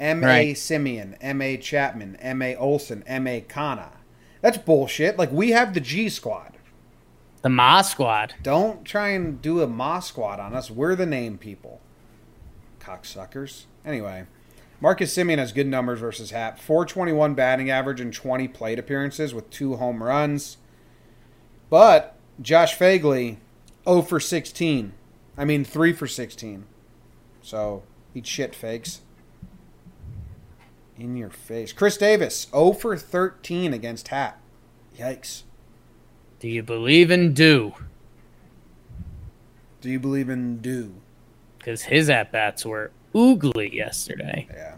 M. 0.00 0.24
A. 0.24 0.26
Right. 0.26 0.56
Semien, 0.56 1.16
M. 1.20 1.40
A. 1.40 1.56
Chapman, 1.56 2.16
M. 2.16 2.42
A. 2.42 2.56
Olson, 2.56 3.04
M. 3.06 3.28
A. 3.28 3.40
Canha. 3.42 3.90
That's 4.40 4.58
bullshit. 4.58 5.16
Like 5.16 5.30
we 5.30 5.50
have 5.50 5.72
the 5.72 5.80
G 5.80 6.08
squad. 6.08 6.54
The 7.42 7.50
Ma 7.50 7.82
Squad. 7.82 8.34
Don't 8.42 8.86
try 8.86 9.10
and 9.10 9.40
do 9.42 9.60
a 9.60 9.66
Ma 9.66 10.00
squad 10.00 10.40
on 10.40 10.54
us. 10.54 10.70
We're 10.70 10.96
the 10.96 11.04
name 11.04 11.36
people. 11.36 11.82
Cocksuckers. 12.80 13.64
Anyway, 13.84 14.24
Marcus 14.80 15.14
Semien 15.14 15.36
has 15.36 15.52
good 15.52 15.66
numbers 15.66 16.00
versus 16.00 16.30
Happ. 16.30 16.58
421 16.58 17.34
batting 17.34 17.68
average 17.68 18.00
and 18.00 18.14
20 18.14 18.48
plate 18.48 18.78
appearances 18.78 19.34
with 19.34 19.50
two 19.50 19.76
home 19.76 20.02
runs. 20.02 20.56
But 21.68 22.16
Josh 22.40 22.78
Phegley, 22.78 23.36
0 23.84 24.02
for 24.02 24.20
16. 24.20 24.92
I 25.36 25.44
mean, 25.44 25.64
3 25.64 25.92
for 25.92 26.06
16. 26.06 26.64
So, 27.42 27.82
eat 28.14 28.26
shit, 28.26 28.54
fakes. 28.54 29.00
In 30.96 31.16
your 31.16 31.30
face. 31.30 31.72
Khris 31.72 31.96
Davis, 31.96 32.46
0 32.50 32.72
for 32.72 32.96
13 32.96 33.72
against 33.72 34.08
Happ. 34.08 34.40
Yikes. 34.96 35.42
Do 36.38 36.48
you 36.48 36.62
believe 36.62 37.10
in 37.10 37.32
do? 37.32 37.74
Do 39.80 39.90
you 39.90 39.98
believe 39.98 40.28
in 40.28 40.58
do? 40.58 40.94
Because 41.58 41.82
his 41.82 42.08
at 42.08 42.30
bats 42.30 42.64
were 42.64 42.90
oogly 43.14 43.72
yesterday. 43.72 44.46
Yeah. 44.50 44.76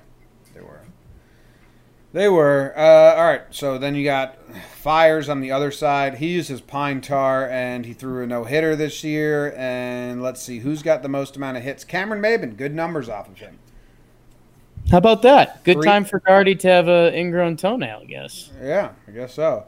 They 2.17 2.31
were. 2.31 2.73
Uh, 2.75 3.15
all 3.15 3.27
right, 3.27 3.43
so 3.51 3.77
then 3.77 3.95
you 3.95 4.03
got 4.03 4.39
Fiers 4.77 5.29
on 5.29 5.43
the 5.43 5.53
other 5.53 5.71
side. 5.71 6.15
He 6.15 6.29
used 6.29 6.49
his 6.49 6.63
pine 6.63 7.03
tar 7.03 7.47
and 7.47 7.85
he 7.85 7.93
threw 7.93 8.25
a 8.25 8.27
no 8.27 8.45
hitter 8.45 8.75
this 8.75 9.05
year. 9.05 9.53
And 9.55 10.23
let's 10.23 10.41
see 10.41 10.61
who's 10.61 10.83
got 10.83 11.03
the 11.03 11.11
most 11.11 11.37
amount 11.37 11.59
of 11.59 11.63
hits. 11.63 11.85
Cameron 11.85 12.23
Maybin, 12.23 12.57
good 12.57 12.75
numbers 12.75 13.11
off 13.11 13.29
of 13.29 13.37
him. 13.37 13.59
How 14.91 14.97
about 14.97 15.21
that? 15.23 15.63
Good 15.63 15.77
Three- 15.77 15.85
time 15.85 16.07
for 16.07 16.21
Guardy 16.21 16.55
to 16.55 16.69
have 16.69 16.89
a 16.89 17.15
ingrown 17.15 17.59
toenail, 17.59 18.01
I 18.01 18.07
guess. 18.07 18.51
Yeah, 18.63 18.93
I 19.07 19.11
guess 19.11 19.35
so. 19.35 19.67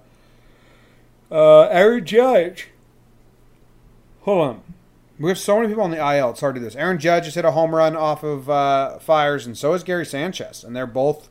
Uh, 1.30 1.64
Aaron 1.64 2.06
Judge. 2.06 2.68
Hold 4.22 4.48
on. 4.48 4.62
We 5.20 5.28
have 5.28 5.38
so 5.38 5.56
many 5.56 5.68
people 5.68 5.84
on 5.84 5.90
the 5.90 5.98
IL. 5.98 6.30
It's 6.30 6.40
hard 6.40 6.54
to 6.54 6.62
do 6.62 6.64
this. 6.64 6.76
Aaron 6.76 6.98
Judge 6.98 7.26
has 7.26 7.34
hit 7.34 7.44
a 7.44 7.50
home 7.50 7.74
run 7.74 7.94
off 7.94 8.22
of 8.22 8.48
uh, 8.48 8.98
Fiers, 9.00 9.44
and 9.44 9.58
so 9.58 9.74
is 9.74 9.82
Gary 9.82 10.06
Sanchez. 10.06 10.64
And 10.64 10.74
they're 10.74 10.86
both 10.86 11.28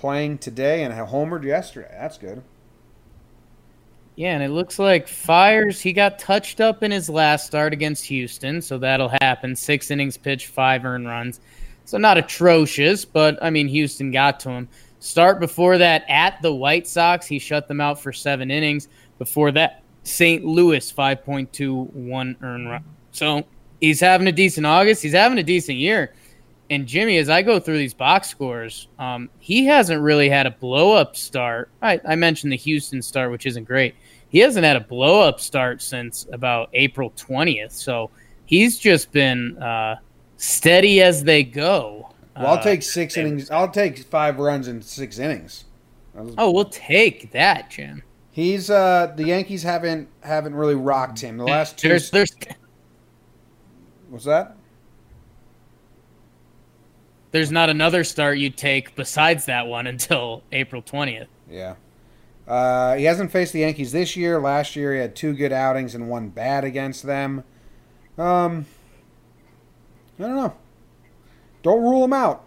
playing 0.00 0.38
today 0.38 0.82
and 0.82 0.94
homered 0.94 1.44
yesterday. 1.44 1.90
That's 1.92 2.16
good. 2.16 2.42
Yeah, 4.16 4.34
and 4.34 4.42
it 4.42 4.48
looks 4.48 4.78
like 4.78 5.08
Fiers, 5.08 5.80
he 5.80 5.92
got 5.92 6.18
touched 6.18 6.60
up 6.60 6.82
in 6.82 6.90
his 6.90 7.08
last 7.08 7.46
start 7.46 7.72
against 7.72 8.06
Houston, 8.06 8.62
so 8.62 8.78
that'll 8.78 9.12
happen. 9.20 9.54
Six 9.54 9.90
innings 9.90 10.16
pitched, 10.16 10.46
five 10.46 10.84
earned 10.84 11.06
runs. 11.06 11.40
So 11.84 11.98
not 11.98 12.18
atrocious, 12.18 13.04
but 13.04 13.38
I 13.42 13.50
mean, 13.50 13.68
Houston 13.68 14.10
got 14.10 14.40
to 14.40 14.50
him. 14.50 14.68
Start 15.00 15.38
before 15.38 15.78
that 15.78 16.04
at 16.08 16.40
the 16.42 16.52
White 16.52 16.86
Sox, 16.86 17.26
he 17.26 17.38
shut 17.38 17.68
them 17.68 17.80
out 17.80 18.00
for 18.00 18.12
seven 18.12 18.50
innings. 18.50 18.88
Before 19.18 19.52
that, 19.52 19.82
St. 20.02 20.44
Louis, 20.44 20.90
5.21 20.92 22.42
earned 22.42 22.70
run. 22.70 22.84
So 23.12 23.44
he's 23.80 24.00
having 24.00 24.28
a 24.28 24.32
decent 24.32 24.66
August. 24.66 25.02
He's 25.02 25.12
having 25.12 25.38
a 25.38 25.42
decent 25.42 25.78
year. 25.78 26.14
And 26.70 26.86
Jimmy, 26.86 27.18
as 27.18 27.28
I 27.28 27.42
go 27.42 27.58
through 27.58 27.78
these 27.78 27.94
box 27.94 28.28
scores, 28.28 28.86
um, 28.98 29.28
he 29.40 29.66
hasn't 29.66 30.00
really 30.00 30.28
had 30.28 30.46
a 30.46 30.52
blow 30.52 30.92
up 30.92 31.16
start. 31.16 31.68
I, 31.82 32.00
I 32.08 32.14
mentioned 32.14 32.52
the 32.52 32.56
Houston 32.56 33.02
start, 33.02 33.32
which 33.32 33.44
isn't 33.44 33.64
great. 33.64 33.96
He 34.28 34.38
hasn't 34.38 34.64
had 34.64 34.76
a 34.76 34.80
blow 34.80 35.20
up 35.20 35.40
start 35.40 35.82
since 35.82 36.28
about 36.32 36.70
April 36.72 37.10
20th. 37.16 37.72
So 37.72 38.10
he's 38.46 38.78
just 38.78 39.10
been 39.10 39.60
uh, 39.60 39.96
steady 40.36 41.02
as 41.02 41.24
they 41.24 41.42
go. 41.42 42.12
Well, 42.36 42.46
I'll 42.46 42.58
Uh, 42.58 42.62
take 42.62 42.82
six 42.84 43.16
innings. 43.16 43.50
I'll 43.50 43.68
take 43.68 43.98
five 43.98 44.38
runs 44.38 44.68
in 44.68 44.80
six 44.80 45.18
innings. 45.18 45.64
Oh, 46.38 46.52
we'll 46.52 46.64
take 46.66 47.32
that, 47.32 47.70
Jim. 47.70 48.02
He's 48.32 48.70
uh 48.70 49.12
the 49.16 49.24
Yankees 49.24 49.62
haven't 49.64 50.08
haven't 50.22 50.54
really 50.54 50.76
rocked 50.76 51.20
him. 51.20 51.36
The 51.36 51.44
last 51.44 51.76
two. 51.76 51.88
There's, 51.88 52.10
there's, 52.10 52.30
What's 54.08 54.24
that? 54.24 54.56
There's 57.32 57.50
not 57.50 57.70
another 57.70 58.04
start 58.04 58.38
you'd 58.38 58.56
take 58.56 58.94
besides 58.94 59.46
that 59.46 59.66
one 59.66 59.86
until 59.86 60.42
April 60.52 60.82
20th. 60.82 61.28
Yeah. 61.48 61.74
Uh, 62.46 62.96
he 62.96 63.04
hasn't 63.04 63.30
faced 63.30 63.52
the 63.52 63.60
Yankees 63.60 63.92
this 63.92 64.16
year. 64.16 64.40
Last 64.40 64.74
year, 64.74 64.94
he 64.94 65.00
had 65.00 65.14
two 65.14 65.34
good 65.34 65.52
outings 65.52 65.94
and 65.94 66.08
one 66.08 66.28
bad 66.28 66.64
against 66.64 67.04
them. 67.04 67.44
Um, 68.18 68.66
I 70.18 70.22
don't 70.22 70.36
know. 70.36 70.54
Don't 71.62 71.82
rule 71.82 72.04
him 72.04 72.12
out. 72.12 72.44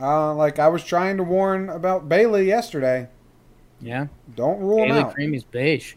Uh, 0.00 0.34
like 0.34 0.58
I 0.58 0.68
was 0.68 0.84
trying 0.84 1.16
to 1.16 1.22
warn 1.22 1.70
about 1.70 2.08
Bailey 2.08 2.46
yesterday. 2.46 3.08
Yeah. 3.80 4.08
Don't 4.36 4.60
rule 4.60 4.84
him 4.84 4.92
out. 4.92 5.14
Creamy's 5.14 5.44
beige. 5.44 5.94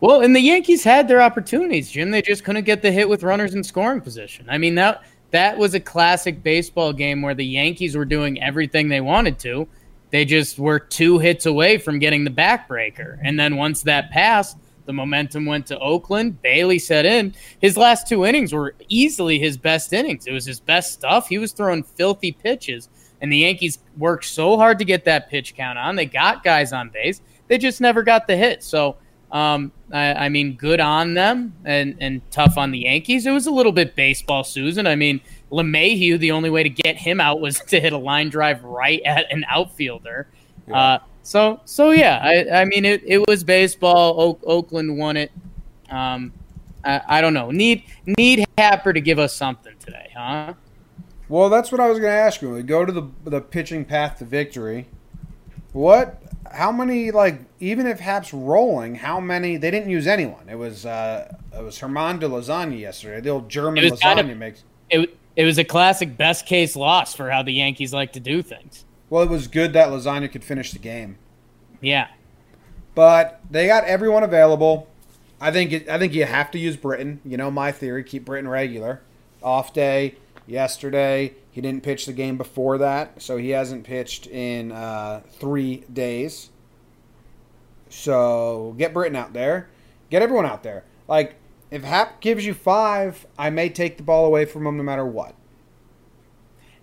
Well, 0.00 0.22
and 0.22 0.34
the 0.34 0.40
Yankees 0.40 0.82
had 0.82 1.08
their 1.08 1.20
opportunities, 1.20 1.90
Jim. 1.90 2.10
They 2.10 2.22
just 2.22 2.44
couldn't 2.44 2.64
get 2.64 2.82
the 2.82 2.90
hit 2.90 3.08
with 3.08 3.22
runners 3.22 3.54
in 3.54 3.62
scoring 3.62 4.00
position. 4.00 4.46
I 4.48 4.58
mean 4.58 4.74
that 4.76 5.02
that 5.30 5.56
was 5.56 5.74
a 5.74 5.80
classic 5.80 6.42
baseball 6.42 6.92
game 6.92 7.22
where 7.22 7.34
the 7.34 7.44
Yankees 7.44 7.96
were 7.96 8.04
doing 8.04 8.42
everything 8.42 8.88
they 8.88 9.00
wanted 9.00 9.38
to. 9.40 9.68
They 10.10 10.24
just 10.24 10.58
were 10.58 10.80
two 10.80 11.18
hits 11.18 11.46
away 11.46 11.78
from 11.78 11.98
getting 11.98 12.24
the 12.24 12.30
backbreaker. 12.30 13.18
And 13.22 13.38
then 13.38 13.56
once 13.56 13.82
that 13.84 14.10
passed, 14.10 14.56
the 14.86 14.92
momentum 14.92 15.46
went 15.46 15.66
to 15.66 15.78
Oakland. 15.78 16.42
Bailey 16.42 16.80
set 16.80 17.06
in. 17.06 17.32
His 17.60 17.76
last 17.76 18.08
two 18.08 18.26
innings 18.26 18.52
were 18.52 18.74
easily 18.88 19.38
his 19.38 19.56
best 19.56 19.92
innings. 19.92 20.26
It 20.26 20.32
was 20.32 20.44
his 20.44 20.58
best 20.58 20.92
stuff. 20.92 21.28
He 21.28 21.38
was 21.38 21.52
throwing 21.52 21.84
filthy 21.84 22.32
pitches. 22.32 22.88
And 23.20 23.32
the 23.32 23.38
Yankees 23.38 23.78
worked 23.96 24.24
so 24.24 24.56
hard 24.56 24.78
to 24.80 24.84
get 24.84 25.04
that 25.04 25.30
pitch 25.30 25.54
count 25.54 25.78
on. 25.78 25.94
They 25.94 26.06
got 26.06 26.42
guys 26.42 26.72
on 26.72 26.88
base. 26.88 27.20
They 27.46 27.58
just 27.58 27.80
never 27.80 28.02
got 28.02 28.26
the 28.26 28.36
hit. 28.36 28.64
So, 28.64 28.96
um, 29.32 29.72
I, 29.92 30.14
I 30.14 30.28
mean, 30.28 30.54
good 30.54 30.80
on 30.80 31.14
them 31.14 31.54
and, 31.64 31.96
and 32.00 32.20
tough 32.30 32.58
on 32.58 32.70
the 32.70 32.80
Yankees. 32.80 33.26
It 33.26 33.30
was 33.30 33.46
a 33.46 33.50
little 33.50 33.72
bit 33.72 33.94
baseball, 33.94 34.44
Susan. 34.44 34.86
I 34.86 34.96
mean, 34.96 35.20
LeMahieu, 35.52 36.18
the 36.18 36.32
only 36.32 36.50
way 36.50 36.62
to 36.62 36.68
get 36.68 36.96
him 36.96 37.20
out 37.20 37.40
was 37.40 37.60
to 37.60 37.80
hit 37.80 37.92
a 37.92 37.98
line 37.98 38.28
drive 38.28 38.62
right 38.64 39.00
at 39.04 39.30
an 39.32 39.44
outfielder. 39.48 40.28
Uh, 40.72 40.98
so, 41.22 41.60
so 41.64 41.90
yeah, 41.90 42.20
I, 42.22 42.60
I 42.60 42.64
mean, 42.64 42.84
it, 42.84 43.02
it 43.04 43.26
was 43.28 43.44
baseball. 43.44 44.20
Oak, 44.20 44.40
Oakland 44.44 44.96
won 44.96 45.16
it. 45.16 45.32
Um, 45.90 46.32
I, 46.84 47.00
I 47.06 47.20
don't 47.20 47.34
know. 47.34 47.50
Need 47.50 47.84
need 48.06 48.44
Happer 48.56 48.92
to 48.92 49.00
give 49.00 49.18
us 49.18 49.34
something 49.34 49.74
today, 49.84 50.10
huh? 50.16 50.54
Well, 51.28 51.50
that's 51.50 51.70
what 51.70 51.80
I 51.80 51.88
was 51.88 51.98
going 51.98 52.10
to 52.10 52.18
ask 52.18 52.42
you. 52.42 52.50
We 52.50 52.62
go 52.62 52.84
to 52.84 52.92
the 52.92 53.08
the 53.24 53.40
pitching 53.40 53.84
path 53.84 54.18
to 54.18 54.24
victory. 54.24 54.86
What? 55.72 56.20
How 56.50 56.72
many? 56.72 57.10
Like, 57.10 57.40
even 57.60 57.86
if 57.86 58.00
Happ's 58.00 58.34
rolling, 58.34 58.96
how 58.96 59.20
many? 59.20 59.56
They 59.56 59.70
didn't 59.70 59.90
use 59.90 60.06
anyone. 60.06 60.48
It 60.48 60.56
was 60.56 60.84
uh, 60.84 61.32
it 61.56 61.62
was 61.62 61.78
Herman 61.78 62.18
de 62.18 62.28
Lasagna 62.28 62.78
yesterday. 62.78 63.20
The 63.20 63.30
old 63.30 63.48
German 63.48 63.84
lasagna 63.84 64.00
kind 64.00 64.30
of- 64.30 64.36
makes. 64.36 64.64
It 64.90 65.16
it 65.36 65.44
was 65.44 65.58
a 65.58 65.64
classic 65.64 66.16
best 66.16 66.44
case 66.46 66.74
loss 66.74 67.14
for 67.14 67.30
how 67.30 67.42
the 67.42 67.52
Yankees 67.52 67.92
like 67.92 68.12
to 68.14 68.20
do 68.20 68.42
things. 68.42 68.84
Well, 69.08 69.22
it 69.22 69.28
was 69.30 69.46
good 69.48 69.72
that 69.72 69.88
Lasagna 69.88 70.30
could 70.30 70.44
finish 70.44 70.70
the 70.72 70.78
game, 70.78 71.18
Yeah, 71.80 72.08
but 72.94 73.40
they 73.50 73.66
got 73.66 73.84
everyone 73.84 74.22
available. 74.22 74.88
I 75.40 75.50
think 75.50 75.72
it, 75.72 75.88
I 75.88 75.98
think 75.98 76.14
you 76.14 76.24
have 76.24 76.50
to 76.52 76.58
use 76.58 76.76
Britton. 76.76 77.20
You 77.24 77.36
know 77.36 77.50
my 77.50 77.72
theory: 77.72 78.04
keep 78.04 78.24
Britton 78.24 78.48
regular. 78.48 79.00
Off 79.42 79.72
day 79.72 80.16
yesterday. 80.50 81.34
He 81.50 81.60
didn't 81.60 81.82
pitch 81.82 82.06
the 82.06 82.12
game 82.12 82.36
before 82.36 82.78
that, 82.78 83.22
so 83.22 83.36
he 83.36 83.50
hasn't 83.50 83.84
pitched 83.84 84.26
in 84.26 84.72
uh, 84.72 85.22
three 85.28 85.84
days. 85.92 86.50
So 87.88 88.74
get 88.78 88.94
Britton 88.94 89.16
out 89.16 89.32
there. 89.32 89.70
Get 90.10 90.22
everyone 90.22 90.46
out 90.46 90.62
there. 90.62 90.84
Like 91.08 91.36
if 91.70 91.82
Happ 91.84 92.20
gives 92.20 92.44
you 92.46 92.54
five, 92.54 93.26
I 93.38 93.50
may 93.50 93.68
take 93.68 93.96
the 93.96 94.02
ball 94.02 94.26
away 94.26 94.44
from 94.44 94.66
him 94.66 94.76
no 94.76 94.82
matter 94.82 95.06
what. 95.06 95.34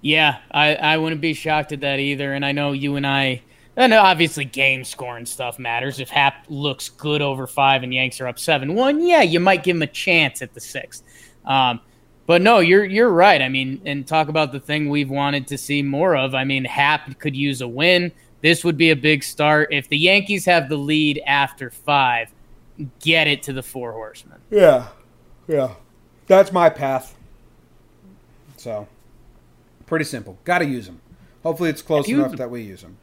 yeah. 0.01 0.39
I 0.51 0.75
I 0.75 0.97
wouldn't 0.97 1.21
be 1.21 1.33
shocked 1.33 1.71
at 1.71 1.81
that 1.81 1.99
either. 1.99 2.33
And 2.33 2.45
I 2.45 2.51
know 2.51 2.71
you 2.71 2.95
and 2.95 3.05
I. 3.07 3.43
And 3.75 3.93
obviously, 3.93 4.43
game 4.43 4.83
scoring 4.83 5.27
stuff 5.27 5.59
matters. 5.59 5.99
If 5.99 6.09
Happ 6.09 6.45
looks 6.49 6.89
good 6.89 7.21
over 7.21 7.45
five 7.45 7.83
and 7.83 7.93
Yanks 7.93 8.19
are 8.19 8.27
up 8.27 8.39
seven 8.39 8.73
one, 8.73 9.05
yeah, 9.05 9.21
you 9.21 9.39
might 9.39 9.63
give 9.63 9.75
him 9.75 9.83
a 9.83 9.87
chance 9.87 10.41
at 10.41 10.53
the 10.55 10.59
sixth. 10.61 11.03
Um, 11.45 11.79
but 12.27 12.41
no, 12.43 12.59
you're 12.59 12.85
you're 12.85 13.09
right. 13.09 13.41
I 13.41 13.49
mean, 13.49 13.81
and 13.85 14.05
talk 14.05 14.27
about 14.27 14.51
the 14.51 14.59
thing 14.59 14.89
we've 14.89 15.09
wanted 15.09 15.47
to 15.47 15.57
see 15.57 15.81
more 15.81 16.15
of. 16.15 16.35
I 16.35 16.43
mean, 16.43 16.63
Happ 16.65 17.17
could 17.19 17.35
use 17.35 17.61
a 17.61 17.67
win. 17.67 18.11
This 18.41 18.63
would 18.63 18.77
be 18.77 18.91
a 18.91 18.95
big 18.95 19.23
start 19.23 19.69
if 19.71 19.89
the 19.89 19.97
Yankees 19.97 20.45
have 20.45 20.69
the 20.69 20.77
lead 20.77 21.19
after 21.25 21.71
five. 21.71 22.29
Get 22.99 23.27
it 23.27 23.41
to 23.43 23.53
the 23.53 23.63
four 23.63 23.93
horsemen. 23.93 24.37
Yeah, 24.51 24.89
yeah, 25.47 25.73
that's 26.27 26.51
my 26.51 26.69
path. 26.69 27.15
So 28.57 28.87
pretty 29.87 30.05
simple. 30.05 30.37
Got 30.43 30.59
to 30.59 30.65
use 30.65 30.85
them. 30.85 31.01
Hopefully, 31.41 31.69
it's 31.71 31.81
close 31.81 32.07
enough 32.07 32.19
enough 32.19 32.31
'em. 32.33 32.37
that 32.37 32.51
we 32.51 32.61
use 32.61 32.83
them. 32.83 32.97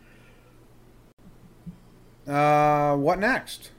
Uh, 2.27 2.97
what 2.97 3.19
next? 3.19 3.71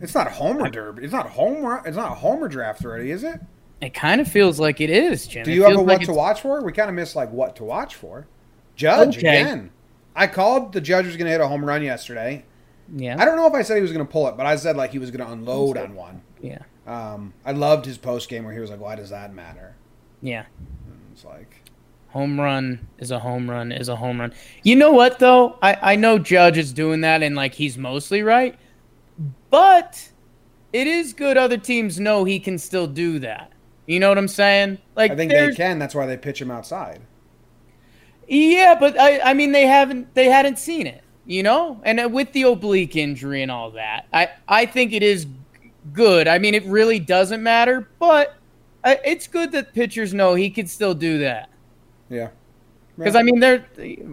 It's 0.00 0.14
not 0.14 0.30
Homer 0.32 0.68
Derby. 0.70 1.04
It's 1.04 1.12
not 1.12 1.30
Homer. 1.30 1.82
It's 1.84 1.96
not 1.96 2.18
Homer 2.18 2.48
draft 2.48 2.84
already, 2.84 3.10
is 3.10 3.24
it? 3.24 3.40
It 3.80 3.94
kind 3.94 4.20
of 4.20 4.26
feels 4.28 4.58
like 4.58 4.80
it 4.80 4.90
is, 4.90 5.26
Jim. 5.26 5.44
Do 5.44 5.52
you 5.52 5.62
have 5.62 5.72
a 5.74 5.80
like 5.80 6.00
what 6.00 6.06
to 6.06 6.12
watch 6.12 6.40
for? 6.40 6.60
We 6.62 6.72
kind 6.72 6.88
of 6.88 6.96
missed 6.96 7.14
like 7.14 7.30
what 7.32 7.54
to 7.56 7.64
watch 7.64 7.94
for. 7.94 8.26
Judge 8.74 9.18
Okay. 9.18 9.40
again. 9.40 9.70
I 10.16 10.26
called 10.26 10.72
the 10.72 10.80
judge 10.80 11.06
was 11.06 11.16
going 11.16 11.26
to 11.26 11.32
hit 11.32 11.40
a 11.40 11.46
home 11.46 11.64
run 11.64 11.82
yesterday. 11.82 12.44
Yeah. 12.96 13.16
I 13.20 13.24
don't 13.24 13.36
know 13.36 13.46
if 13.46 13.54
I 13.54 13.62
said 13.62 13.76
he 13.76 13.82
was 13.82 13.92
going 13.92 14.04
to 14.04 14.10
pull 14.10 14.26
it, 14.28 14.36
but 14.36 14.46
I 14.46 14.56
said 14.56 14.76
like 14.76 14.90
he 14.90 14.98
was 14.98 15.10
going 15.12 15.24
to 15.24 15.32
unload 15.32 15.76
on 15.78 15.94
one. 15.94 16.22
yeah. 16.40 16.58
Um, 16.86 17.34
I 17.44 17.52
loved 17.52 17.84
his 17.84 17.98
post 17.98 18.28
game 18.30 18.44
where 18.44 18.54
he 18.54 18.60
was 18.60 18.70
like, 18.70 18.80
"Why 18.80 18.96
does 18.96 19.10
that 19.10 19.34
matter?" 19.34 19.74
Yeah. 20.22 20.46
And 20.86 21.00
it's 21.12 21.22
like, 21.22 21.60
Home 22.12 22.40
run 22.40 22.88
is 22.96 23.10
a 23.10 23.18
home 23.18 23.48
run 23.50 23.70
is 23.72 23.90
a 23.90 23.96
home 23.96 24.18
run. 24.18 24.32
You 24.62 24.74
know 24.74 24.92
what 24.92 25.18
though? 25.18 25.58
I 25.60 25.76
I 25.92 25.96
know 25.96 26.18
Judge 26.18 26.56
is 26.56 26.72
doing 26.72 27.02
that 27.02 27.22
and 27.22 27.36
like 27.36 27.52
he's 27.54 27.76
mostly 27.76 28.22
right, 28.22 28.58
but 29.50 30.08
it 30.72 30.86
is 30.86 31.12
good 31.12 31.36
other 31.36 31.58
teams 31.58 32.00
know 32.00 32.24
he 32.24 32.38
can 32.40 32.56
still 32.58 32.86
do 32.86 33.18
that. 33.18 33.52
You 33.88 34.00
know 34.00 34.10
what 34.10 34.18
I'm 34.18 34.28
saying? 34.28 34.76
Like 34.96 35.12
I 35.12 35.16
think 35.16 35.32
they 35.32 35.54
can. 35.54 35.78
That's 35.78 35.94
why 35.94 36.04
they 36.04 36.18
pitch 36.18 36.42
him 36.42 36.50
outside. 36.50 37.00
Yeah, 38.28 38.76
but 38.78 39.00
I 39.00 39.18
I 39.20 39.32
mean 39.32 39.52
they 39.52 39.66
haven't 39.66 40.14
they 40.14 40.26
hadn't 40.26 40.58
seen 40.58 40.86
it, 40.86 41.02
you 41.24 41.42
know? 41.42 41.80
And 41.84 41.98
uh, 41.98 42.06
with 42.06 42.32
the 42.32 42.42
oblique 42.42 42.96
injury 42.96 43.42
and 43.42 43.50
all 43.50 43.70
that. 43.70 44.06
I 44.12 44.28
I 44.46 44.66
think 44.66 44.92
it 44.92 45.02
is 45.02 45.26
good. 45.94 46.28
I 46.28 46.38
mean 46.38 46.54
it 46.54 46.66
really 46.66 46.98
doesn't 46.98 47.42
matter, 47.42 47.88
but 47.98 48.36
uh, 48.84 48.96
it's 49.06 49.26
good 49.26 49.52
that 49.52 49.72
pitchers 49.72 50.12
know 50.12 50.34
he 50.34 50.50
can 50.50 50.66
still 50.66 50.92
do 50.92 51.20
that. 51.20 51.48
Yeah. 52.10 52.28
Because 52.98 53.16
I 53.16 53.22
mean, 53.22 53.40
there. 53.40 53.64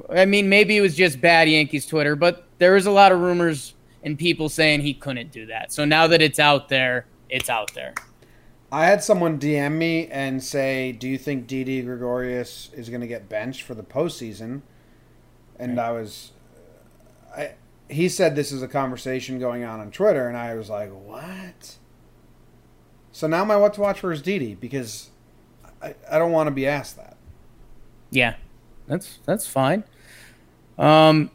I 0.09 0.25
mean, 0.25 0.47
maybe 0.47 0.77
it 0.77 0.81
was 0.81 0.95
just 0.95 1.19
bad 1.19 1.49
Yankees 1.49 1.85
Twitter, 1.85 2.15
but 2.15 2.47
there 2.59 2.75
was 2.75 2.85
a 2.85 2.91
lot 2.91 3.11
of 3.11 3.19
rumors 3.19 3.73
and 4.03 4.17
people 4.17 4.47
saying 4.47 4.81
he 4.81 4.93
couldn't 4.93 5.31
do 5.31 5.47
that. 5.47 5.73
So 5.73 5.83
now 5.83 6.05
that 6.07 6.21
it's 6.21 6.37
out 6.39 6.69
there, 6.69 7.07
it's 7.27 7.49
out 7.49 7.73
there. 7.73 7.95
I 8.75 8.87
had 8.87 9.01
someone 9.01 9.39
DM 9.39 9.77
me 9.77 10.07
and 10.07 10.43
say, 10.43 10.91
"Do 10.91 11.07
you 11.07 11.17
think 11.17 11.47
Didi 11.47 11.81
Gregorius 11.81 12.69
is 12.73 12.89
going 12.89 12.99
to 12.99 13.07
get 13.07 13.29
benched 13.29 13.61
for 13.61 13.73
the 13.73 13.83
postseason?" 13.83 14.63
And 15.57 15.79
I 15.79 15.93
was, 15.93 16.33
I 17.33 17.51
he 17.89 18.09
said 18.09 18.35
this 18.35 18.51
is 18.51 18.61
a 18.61 18.67
conversation 18.67 19.39
going 19.39 19.63
on 19.63 19.79
on 19.79 19.91
Twitter, 19.91 20.27
and 20.27 20.35
I 20.35 20.55
was 20.55 20.69
like, 20.69 20.91
"What?" 20.91 21.77
So 23.13 23.27
now 23.27 23.45
my 23.45 23.55
what 23.55 23.75
to 23.75 23.79
watch 23.79 24.01
for 24.01 24.11
is 24.11 24.21
Didi 24.21 24.55
because 24.55 25.09
I, 25.81 25.95
I 26.11 26.19
don't 26.19 26.33
want 26.33 26.47
to 26.47 26.51
be 26.51 26.67
asked 26.67 26.97
that. 26.97 27.15
Yeah, 28.11 28.35
that's 28.87 29.19
that's 29.25 29.47
fine. 29.47 29.85
Um, 30.77 31.31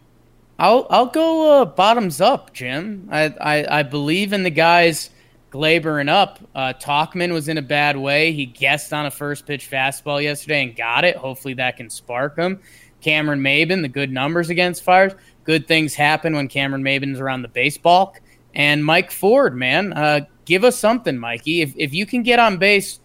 I'll 0.59 0.87
I'll 0.91 1.07
go 1.07 1.63
uh, 1.63 1.65
bottoms 1.65 2.21
up, 2.21 2.53
Jim. 2.53 3.09
I, 3.11 3.35
I 3.41 3.79
I 3.79 3.83
believe 3.83 4.35
in 4.35 4.43
the 4.43 4.51
guys 4.51 5.09
Gleyber 5.51 6.01
and 6.01 6.09
up. 6.09 6.39
Uh, 6.55 6.73
Tauchman 6.73 7.33
was 7.33 7.49
in 7.49 7.59
a 7.59 7.63
bad 7.63 7.97
way. 7.97 8.33
He 8.33 8.47
guessed 8.47 8.93
on 8.93 9.07
a 9.07 9.11
first 9.11 9.47
pitch 9.47 9.69
fastball 9.71 10.23
yesterday 10.23 10.63
and 10.63 10.77
got 10.77 11.05
it. 11.05 11.17
Hopefully 11.17 11.55
that 11.55 11.77
can 11.77 11.91
spark 11.91 12.37
him. 12.37 12.61
Cameron 13.01 13.41
Maybin, 13.41 13.83
the 13.83 13.89
good 13.89 14.13
numbers 14.13 14.51
against 14.51 14.83
Fiers. 14.83 15.13
Good 15.45 15.67
things 15.67 15.95
happen 15.95 16.35
when 16.35 16.49
Cameron 16.49 16.83
Maybin's 16.83 17.19
around 17.19 17.43
the 17.43 17.49
baseball. 17.49 18.15
And 18.55 18.85
Mike 18.85 19.11
Ford, 19.11 19.57
man, 19.57 19.93
uh, 19.93 20.21
give 20.45 20.65
us 20.65 20.79
something, 20.79 21.19
Mikey. 21.19 21.63
If 21.63 21.75
if 21.77 21.95
you 21.95 22.05
can 22.05 22.23
get 22.23 22.39
on 22.39 22.59
base 22.59 23.01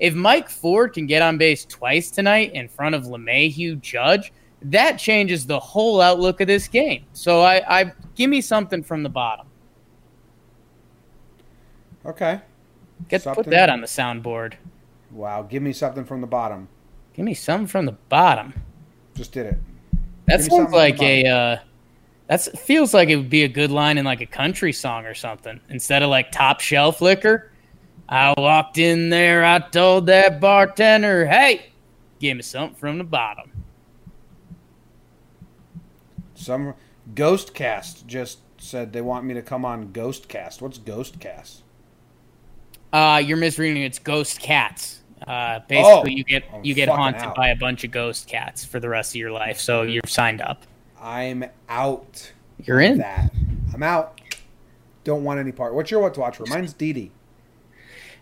if 0.00 0.14
Mike 0.14 0.48
Ford 0.48 0.92
can 0.92 1.06
get 1.06 1.22
on 1.22 1.38
base 1.38 1.64
twice 1.64 2.10
tonight 2.10 2.52
in 2.52 2.68
front 2.68 2.94
of 2.94 3.04
LeMahieu 3.04 3.80
Judge, 3.80 4.32
that 4.62 4.98
changes 4.98 5.46
the 5.46 5.58
whole 5.58 6.00
outlook 6.00 6.40
of 6.40 6.46
this 6.46 6.68
game. 6.68 7.04
So 7.12 7.42
I, 7.42 7.80
I 7.80 7.92
give 8.14 8.30
me 8.30 8.40
something 8.40 8.82
from 8.82 9.02
the 9.02 9.08
bottom. 9.08 9.46
Okay. 12.06 12.40
Get 13.08 13.24
put 13.24 13.46
that 13.46 13.68
on 13.68 13.80
the 13.80 13.86
soundboard. 13.86 14.54
Wow. 15.10 15.42
Give 15.42 15.62
me 15.62 15.72
something 15.72 16.04
from 16.04 16.20
the 16.20 16.26
bottom. 16.26 16.68
Give 17.14 17.24
me 17.24 17.34
something 17.34 17.66
from 17.66 17.86
the 17.86 17.92
bottom. 18.08 18.54
Just 19.14 19.32
did 19.32 19.46
it. 19.46 19.58
That 20.26 20.38
Give 20.38 20.46
sounds 20.46 20.72
like 20.72 21.00
a 21.02 21.26
uh 21.26 21.56
that's 22.26 22.48
feels 22.58 22.92
like 22.92 23.08
it 23.08 23.16
would 23.16 23.30
be 23.30 23.44
a 23.44 23.48
good 23.48 23.70
line 23.70 23.98
in 23.98 24.04
like 24.04 24.20
a 24.20 24.26
country 24.26 24.72
song 24.72 25.06
or 25.06 25.14
something. 25.14 25.60
Instead 25.68 26.02
of 26.02 26.10
like 26.10 26.32
top 26.32 26.60
shelf 26.60 27.00
liquor. 27.00 27.52
I 28.08 28.34
walked 28.38 28.78
in 28.78 29.08
there, 29.10 29.44
I 29.44 29.58
told 29.58 30.06
that 30.06 30.40
bartender, 30.40 31.26
hey, 31.26 31.72
give 32.20 32.36
me 32.36 32.42
something 32.42 32.78
from 32.78 32.98
the 32.98 33.04
bottom. 33.04 33.50
Some 36.34 36.74
Ghostcast 37.14 38.06
just 38.06 38.38
said 38.58 38.92
they 38.92 39.00
want 39.00 39.24
me 39.24 39.34
to 39.34 39.42
come 39.42 39.64
on 39.64 39.88
Ghostcast. 39.88 40.60
What's 40.60 40.78
Ghostcast? 40.78 41.62
Uh, 42.92 43.22
you're 43.24 43.36
misreading. 43.36 43.82
It's 43.82 43.98
ghost 43.98 44.40
cats. 44.40 45.00
Uh, 45.26 45.60
basically, 45.68 46.12
Oh, 46.12 46.16
you 46.16 46.24
get 46.24 46.44
I'm 46.52 46.64
you 46.64 46.74
get 46.74 46.88
haunted 46.88 47.22
out. 47.22 47.34
by 47.36 47.48
a 47.48 47.56
bunch 47.56 47.84
of 47.84 47.90
ghost 47.90 48.28
cats 48.28 48.64
for 48.64 48.78
the 48.80 48.88
rest 48.88 49.12
of 49.12 49.16
your 49.16 49.32
life. 49.32 49.58
So 49.58 49.82
you're 49.82 50.02
signed 50.06 50.40
up. 50.40 50.62
I'm 51.00 51.44
out. 51.68 52.32
You're 52.62 52.80
in. 52.80 52.98
That 52.98 53.32
I'm 53.74 53.82
out. 53.82 54.20
Don't 55.04 55.24
want 55.24 55.40
any 55.40 55.52
part. 55.52 55.74
What's 55.74 55.90
your 55.90 56.00
what 56.00 56.14
to 56.14 56.20
watch 56.20 56.36
for? 56.36 56.46
Mine's. 56.46 56.74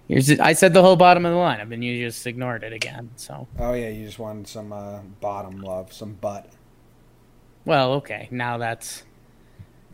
Here's 0.07 0.29
it. 0.29 0.39
I 0.41 0.53
said 0.53 0.75
the 0.75 0.83
whole 0.83 0.97
bottom 0.97 1.25
of 1.25 1.33
the 1.33 1.39
line. 1.39 1.61
I 1.61 1.65
mean, 1.65 1.83
you 1.83 2.07
just 2.07 2.27
ignored 2.27 2.63
it 2.63 2.73
again. 2.75 3.11
So, 3.17 3.49
Oh 3.59 3.73
yeah, 3.73 3.89
you 3.89 4.05
just 4.05 4.19
wanted 4.19 4.47
some 4.47 4.73
uh, 4.73 4.99
bottom 5.21 5.63
love, 5.63 5.93
some 5.93 6.13
butt. 6.15 6.51
well, 7.65 7.95
okay. 7.95 8.29
Now 8.31 8.59
that's 8.59 9.03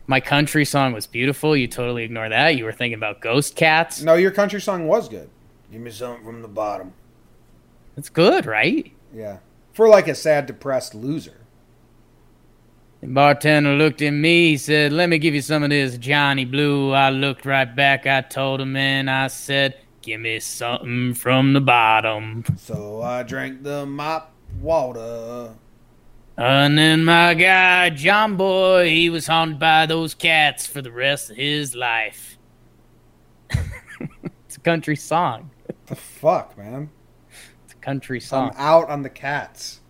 my 0.07 0.19
country 0.19 0.65
song 0.65 0.93
was 0.93 1.07
beautiful. 1.07 1.55
You 1.55 1.67
totally 1.67 2.03
ignore 2.03 2.29
that. 2.29 2.55
You 2.55 2.65
were 2.65 2.71
thinking 2.71 2.97
about 2.97 3.21
ghost 3.21 3.55
cats. 3.55 4.01
No, 4.01 4.15
your 4.15 4.31
country 4.31 4.59
song 4.61 4.87
was 4.87 5.07
good. 5.07 5.29
Give 5.71 5.81
me 5.81 5.91
something 5.91 6.25
from 6.25 6.41
the 6.41 6.47
bottom. 6.47 6.93
It's 7.95 8.09
good, 8.09 8.45
right? 8.45 8.91
Yeah, 9.13 9.37
for 9.73 9.87
like 9.87 10.07
a 10.07 10.15
sad, 10.15 10.45
depressed 10.45 10.95
loser. 10.95 11.37
The 13.01 13.07
bartender 13.07 13.73
looked 13.73 14.01
at 14.01 14.11
me. 14.11 14.51
He 14.51 14.57
said, 14.57 14.93
"Let 14.93 15.09
me 15.09 15.17
give 15.17 15.33
you 15.33 15.41
some 15.41 15.63
of 15.63 15.69
this 15.69 15.97
Johnny 15.97 16.45
Blue." 16.45 16.91
I 16.91 17.09
looked 17.09 17.45
right 17.45 17.75
back. 17.75 18.05
I 18.05 18.21
told 18.21 18.61
him, 18.61 18.75
and 18.75 19.09
I 19.09 19.27
said, 19.27 19.75
"Give 20.01 20.21
me 20.21 20.39
something 20.39 21.13
from 21.15 21.53
the 21.53 21.61
bottom." 21.61 22.43
So 22.57 23.01
I 23.01 23.23
drank 23.23 23.63
the 23.63 23.85
mop 23.85 24.33
water. 24.59 25.53
And 26.43 26.75
then 26.75 27.05
my 27.05 27.35
guy, 27.35 27.91
John 27.91 28.35
Boy, 28.35 28.89
he 28.89 29.11
was 29.11 29.27
haunted 29.27 29.59
by 29.59 29.85
those 29.85 30.15
cats 30.15 30.65
for 30.65 30.81
the 30.81 30.91
rest 30.91 31.29
of 31.29 31.37
his 31.37 31.75
life. 31.75 32.39
it's 33.51 34.57
a 34.57 34.59
country 34.61 34.95
song. 34.95 35.51
The 35.85 35.95
fuck, 35.95 36.57
man. 36.57 36.89
It's 37.65 37.73
a 37.73 37.77
country 37.77 38.19
song. 38.19 38.47
I'm 38.49 38.53
song. 38.55 38.61
out 38.63 38.89
on 38.89 39.03
the 39.03 39.09
cats. 39.09 39.81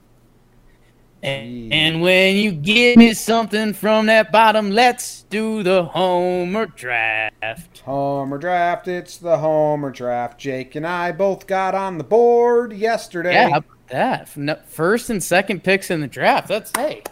And, 1.24 1.72
and 1.72 2.02
when 2.02 2.36
you 2.36 2.52
give 2.52 2.98
me 2.98 3.14
something 3.14 3.72
from 3.72 4.08
that 4.08 4.34
bottom, 4.34 4.72
let's 4.72 5.24
do 5.30 5.64
the 5.64 5.86
Homer 5.86 6.66
draft. 6.66 7.80
Homer 7.86 8.38
draft. 8.38 8.90
It's 8.90 9.16
the 9.16 9.38
Homer 9.38 9.92
draft. 9.92 10.38
Jake 10.38 10.76
and 10.76 10.86
I 10.86 11.14
both 11.14 11.48
got 11.48 11.76
on 11.76 11.98
the 11.98 12.04
board 12.04 12.74
yesterday. 12.74 13.36
Yeah, 13.36 13.50
how 13.52 13.58
about 13.60 13.81
that? 13.92 14.28
First 14.68 15.10
and 15.10 15.22
second 15.24 15.64
picks 15.64 15.92
in 15.92 16.02
the 16.02 16.08
draft. 16.08 16.48
That's 16.48 16.72
hey, 16.76 17.04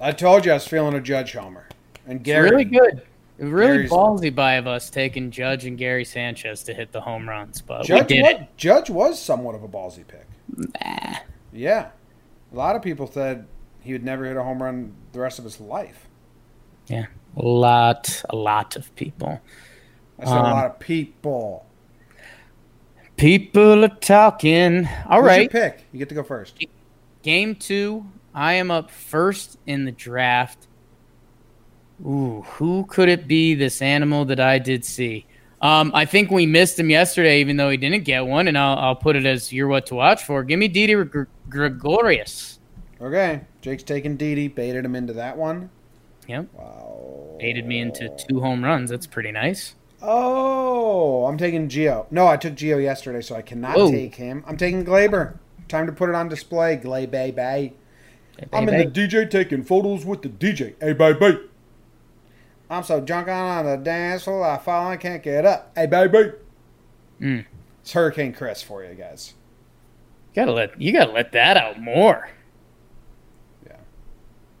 I 0.00 0.12
told 0.12 0.44
you 0.44 0.52
I 0.52 0.54
was 0.54 0.66
feeling 0.66 0.94
a 0.94 1.00
Judge 1.00 1.32
Homer. 1.32 1.68
And 2.06 2.22
Gary. 2.22 2.50
really 2.50 2.64
good. 2.64 3.02
Really 3.38 3.74
Gary's- 3.76 3.90
ballsy 3.90 4.34
by 4.34 4.54
of 4.54 4.66
us 4.66 4.90
taking 4.90 5.30
Judge 5.30 5.64
and 5.64 5.76
Gary 5.78 6.04
Sanchez 6.04 6.62
to 6.64 6.74
hit 6.74 6.90
the 6.92 7.00
home 7.00 7.28
runs, 7.28 7.60
but 7.60 7.84
Judge, 7.84 8.08
we 8.10 8.16
did 8.16 8.22
wa- 8.22 8.28
it. 8.30 8.56
Judge 8.56 8.90
was 8.90 9.20
somewhat 9.20 9.54
of 9.54 9.62
a 9.62 9.68
ballsy 9.68 10.04
pick. 10.06 10.26
Yeah. 11.52 11.90
A 12.52 12.56
lot 12.56 12.74
of 12.76 12.82
people 12.82 13.06
said 13.06 13.46
he 13.80 13.92
would 13.92 14.02
never 14.04 14.24
hit 14.24 14.36
a 14.36 14.42
home 14.42 14.62
run 14.62 14.94
the 15.12 15.20
rest 15.20 15.38
of 15.38 15.44
his 15.44 15.60
life. 15.60 16.06
Yeah, 16.88 17.06
a 17.36 17.42
lot, 17.46 18.22
a 18.30 18.34
lot 18.36 18.74
of 18.76 18.94
people. 18.96 19.40
I 20.18 20.24
said 20.24 20.34
a 20.34 20.38
Um, 20.40 20.42
lot 20.52 20.66
of 20.66 20.78
people. 20.78 21.66
People 23.18 23.84
are 23.84 23.88
talking. 23.88 24.88
All 25.08 25.20
Who's 25.20 25.26
right, 25.28 25.50
pick? 25.50 25.84
You 25.92 25.98
get 25.98 26.08
to 26.08 26.14
go 26.14 26.22
first. 26.22 26.64
game 27.22 27.54
two. 27.56 28.06
I 28.34 28.54
am 28.54 28.70
up 28.70 28.90
first 28.90 29.58
in 29.66 29.84
the 29.84 29.92
draft. 29.92 30.68
Ooh, 32.06 32.42
who 32.46 32.84
could 32.86 33.08
it 33.08 33.26
be? 33.26 33.54
This 33.56 33.82
animal 33.82 34.24
that 34.26 34.38
I 34.38 34.58
did 34.60 34.84
see. 34.84 35.26
Um, 35.60 35.90
I 35.92 36.04
think 36.04 36.30
we 36.30 36.46
missed 36.46 36.78
him 36.78 36.88
yesterday, 36.90 37.40
even 37.40 37.56
though 37.56 37.68
he 37.70 37.76
didn't 37.76 38.04
get 38.04 38.24
one, 38.24 38.46
and 38.46 38.56
I'll, 38.56 38.78
I'll 38.78 38.94
put 38.94 39.16
it 39.16 39.26
as 39.26 39.52
you're 39.52 39.66
what 39.66 39.86
to 39.86 39.96
watch 39.96 40.22
for. 40.22 40.44
Give 40.44 40.58
me 40.60 40.68
Didi 40.68 40.94
Gr- 40.94 41.24
Gregorius. 41.48 42.60
Okay. 43.00 43.40
Jake's 43.60 43.82
taking 43.82 44.16
Didi. 44.16 44.46
Baited 44.46 44.84
him 44.84 44.94
into 44.94 45.12
that 45.14 45.36
one. 45.36 45.70
Yep, 46.28 46.46
Wow. 46.54 47.36
baited 47.40 47.66
me 47.66 47.80
into 47.80 48.14
two 48.28 48.40
home 48.40 48.62
runs. 48.62 48.90
That's 48.90 49.06
pretty 49.08 49.32
nice. 49.32 49.74
Oh, 50.00 51.26
I'm 51.26 51.36
taking 51.38 51.68
Gio. 51.68 52.06
No, 52.10 52.26
I 52.26 52.36
took 52.36 52.54
Gio 52.54 52.82
yesterday, 52.82 53.20
so 53.20 53.34
I 53.34 53.42
cannot 53.42 53.76
Whoa. 53.76 53.90
take 53.90 54.14
him. 54.14 54.44
I'm 54.46 54.56
taking 54.56 54.84
Gleyber. 54.84 55.38
Time 55.66 55.86
to 55.86 55.92
put 55.92 56.08
it 56.08 56.14
on 56.14 56.28
display. 56.28 56.76
Gleyber, 56.76 57.34
bay. 57.34 57.74
I'm 58.52 58.68
in 58.68 58.78
the 58.78 58.86
DJ 58.86 59.28
taking 59.28 59.64
photos 59.64 60.04
with 60.04 60.22
the 60.22 60.28
DJ. 60.28 60.74
Hey, 60.80 60.92
baby. 60.92 61.40
I'm 62.70 62.82
so 62.82 63.00
drunk 63.00 63.28
on 63.28 63.64
the 63.64 63.76
dance 63.76 64.24
floor, 64.24 64.44
I 64.44 64.58
fall 64.58 64.90
and 64.90 65.00
can't 65.00 65.22
get 65.22 65.44
up. 65.44 65.72
Hey, 65.74 65.86
baby. 65.86 66.32
Mm. 67.20 67.46
It's 67.80 67.92
Hurricane 67.92 68.32
Chris 68.32 68.62
for 68.62 68.84
you 68.84 68.94
guys. 68.94 69.34
You 70.34 70.42
gotta 70.42 70.52
let 70.52 70.80
you 70.80 70.92
gotta 70.92 71.12
let 71.12 71.32
that 71.32 71.56
out 71.56 71.80
more. 71.80 72.28
Yeah. 73.66 73.78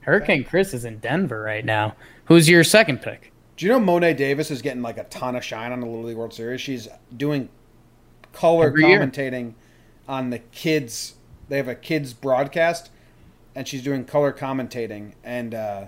Hurricane 0.00 0.44
Chris 0.44 0.72
is 0.74 0.84
in 0.84 0.98
Denver 0.98 1.42
right 1.42 1.64
now. 1.64 1.94
Who's 2.24 2.48
your 2.48 2.64
second 2.64 3.02
pick? 3.02 3.32
Do 3.58 3.66
you 3.66 3.72
know 3.72 3.80
Mo'ne 3.80 4.14
Davis 4.14 4.52
is 4.52 4.62
getting 4.62 4.82
like 4.82 4.98
a 4.98 5.04
ton 5.04 5.34
of 5.34 5.44
shine 5.44 5.72
on 5.72 5.80
the 5.80 5.86
Little 5.86 6.04
League 6.04 6.16
World 6.16 6.32
Series? 6.32 6.60
She's 6.60 6.86
doing 7.14 7.48
color 8.32 8.68
Every 8.68 8.86
year. 8.86 9.00
commentating 9.00 9.54
on 10.08 10.30
the 10.30 10.38
kids. 10.38 11.14
They 11.48 11.56
have 11.56 11.66
a 11.66 11.74
kids 11.74 12.12
broadcast, 12.12 12.90
and 13.56 13.66
she's 13.66 13.82
doing 13.82 14.04
color 14.04 14.32
commentating, 14.32 15.14
and 15.24 15.56
uh, 15.56 15.84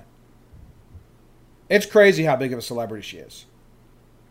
it's 1.69 1.87
crazy 1.87 2.25
how 2.25 2.35
big 2.35 2.53
of 2.53 2.59
a 2.59 2.63
celebrity 2.63 3.03
she 3.07 3.19
is. 3.19 3.47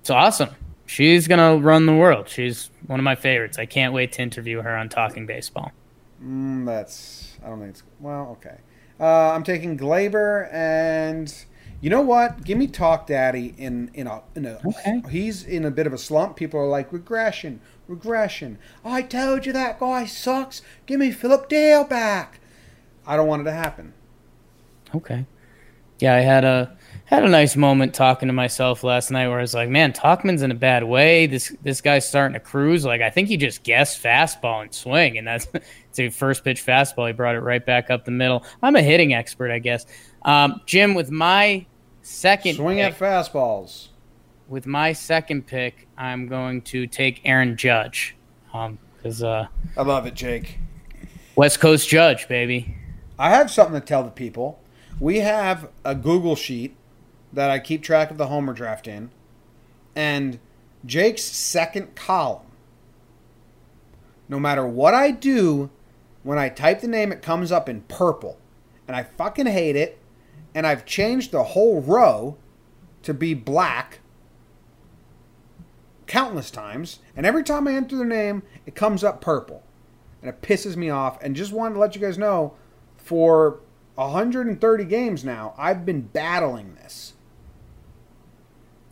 It's 0.02 0.10
awesome. 0.10 0.50
She's 0.86 1.26
gonna 1.30 1.56
run 1.56 1.86
the 1.86 1.96
world. 1.96 2.28
She's 2.28 2.70
one 2.88 3.00
of 3.00 3.06
my 3.06 3.16
favorites. 3.16 3.58
I 3.58 3.66
can't 3.66 3.94
wait 3.94 4.12
to 4.14 4.22
interview 4.22 4.62
her 4.64 4.76
on 4.76 4.90
Talking 4.90 5.26
Baseball. 5.26 5.72
Mm, 6.22 6.66
that's 6.66 7.38
I 7.42 7.48
don't 7.48 7.60
think 7.60 7.70
it's 7.70 7.84
well. 8.02 8.38
Okay, 8.42 8.58
uh, 9.00 9.32
I'm 9.32 9.44
taking 9.44 9.78
Gleyber, 9.78 10.54
and 10.54 11.34
you 11.82 11.90
know 11.90 12.02
what? 12.02 12.44
Give 12.44 12.58
me 12.58 12.68
Talk 12.68 13.08
Daddy 13.08 13.54
in 13.58 13.90
in 13.94 14.08
a 14.08 14.22
in 14.36 14.46
a. 14.46 14.60
Okay. 14.66 15.02
He's 15.10 15.44
in 15.44 15.64
a 15.64 15.72
bit 15.72 15.88
of 15.88 15.94
a 15.94 15.98
slump. 15.98 16.36
People 16.36 16.60
are 16.60 16.68
like 16.68 16.92
regression, 16.92 17.62
regression. 17.88 18.58
I 18.84 19.02
told 19.02 19.46
you 19.46 19.54
that 19.54 19.80
guy 19.80 20.06
sucks. 20.06 20.62
Give 20.86 21.00
me 21.00 21.12
Philip 21.12 21.48
Dale 21.48 21.86
back. 21.86 22.40
I 23.06 23.16
don't 23.16 23.28
want 23.28 23.42
it 23.44 23.46
to 23.46 23.54
happen. 23.54 23.94
Okay. 24.94 25.26
Yeah, 26.00 26.16
I 26.16 26.20
had 26.20 26.44
a 26.44 26.78
had 27.06 27.24
a 27.24 27.30
nice 27.30 27.56
moment 27.56 27.94
talking 27.94 28.28
to 28.28 28.34
myself 28.34 28.84
last 28.84 29.10
night 29.10 29.28
where 29.28 29.40
I 29.40 29.42
was 29.42 29.54
like, 29.54 29.68
man, 29.68 29.94
Tauchman's 29.94 30.44
in 30.44 30.52
a 30.52 30.56
bad 30.56 30.84
way. 30.84 31.28
This 31.28 31.56
this 31.64 31.82
guy's 31.82 32.08
starting 32.08 32.34
to 32.34 32.40
cruise. 32.40 32.86
Like 32.86 33.02
I 33.02 33.10
think 33.10 33.28
he 33.30 33.38
just 33.38 33.64
guessed 33.64 34.02
fastball 34.02 34.62
and 34.62 34.74
swing, 34.74 35.18
and 35.18 35.28
that's 35.28 35.48
it's 35.54 36.00
a 36.00 36.10
first 36.10 36.44
pitch 36.44 36.66
fastball. 36.66 37.08
He 37.08 37.14
brought 37.14 37.36
it 37.36 37.42
right 37.42 37.66
back 37.66 37.90
up 37.90 38.06
the 38.06 38.12
middle. 38.12 38.46
I'm 38.62 38.76
a 38.76 38.82
hitting 38.82 39.14
expert, 39.14 39.50
I 39.50 39.60
guess. 39.60 39.86
Um, 40.24 40.62
Jim, 40.66 40.94
with 40.94 41.10
my 41.10 41.66
second 42.02 42.56
Swing 42.56 42.78
pick, 42.78 42.94
at 42.94 43.00
fastballs. 43.00 43.90
with 44.48 44.66
my 44.66 44.94
second 44.94 45.48
pick, 45.48 45.88
I'm 45.98 46.28
going 46.28 46.62
to 46.64 46.88
take 46.88 47.22
Aaron 47.26 47.58
Judge. 47.58 48.16
Um, 48.54 48.80
because 48.98 49.24
uh, 49.24 49.48
I 49.78 49.82
love 49.82 50.06
it, 50.06 50.14
Jake. 50.14 50.58
West 51.36 51.60
Coast 51.60 51.88
Judge, 51.88 52.28
baby. 52.28 52.76
I 53.18 53.30
have 53.30 53.50
something 53.52 53.80
to 53.80 53.86
tell 53.86 54.04
the 54.04 54.10
people. 54.10 54.60
We 55.00 55.20
have 55.20 55.70
a 55.86 55.96
Google 55.96 56.36
sheet 56.36 56.76
that 57.32 57.50
I 57.50 57.60
keep 57.60 57.84
track 57.84 58.12
of 58.12 58.18
the 58.18 58.28
Homer 58.28 58.54
draft 58.54 58.88
in, 58.88 59.12
and 59.96 60.40
Jake's 60.86 61.24
second 61.24 61.96
column. 61.96 62.48
No 64.28 64.40
matter 64.40 64.66
what 64.66 64.94
I 64.94 65.12
do, 65.12 65.70
when 66.24 66.38
I 66.38 66.50
type 66.50 66.82
the 66.82 66.88
name, 66.88 67.12
it 67.12 67.22
comes 67.22 67.52
up 67.52 67.70
in 67.70 67.82
purple, 67.82 68.38
and 68.88 68.96
I 68.98 69.04
fucking 69.04 69.46
hate 69.46 69.76
it. 69.76 69.99
And 70.56 70.66
I've 70.66 70.86
changed 70.86 71.32
the 71.32 71.44
whole 71.44 71.82
row 71.82 72.38
to 73.04 73.14
be 73.14 73.34
black 73.34 74.00
countless 76.08 76.50
times, 76.50 77.00
and 77.16 77.26
every 77.26 77.44
time 77.44 77.68
I 77.68 77.74
enter 77.74 77.96
their 77.98 78.06
name, 78.06 78.42
it 78.66 78.74
comes 78.76 79.04
up 79.04 79.22
purple, 79.22 79.64
and 80.22 80.30
it 80.30 80.42
pisses 80.42 80.76
me 80.76 80.90
off. 80.90 81.22
And 81.22 81.36
just 81.36 81.54
wanted 81.54 81.76
to 81.76 81.80
let 81.80 81.94
you 81.96 82.02
guys 82.02 82.18
know, 82.18 82.56
for 82.98 83.60
130 83.96 84.86
games 84.86 85.24
now, 85.24 85.54
I've 85.58 85.86
been 85.86 86.02
battling 86.02 86.74
this, 86.76 87.14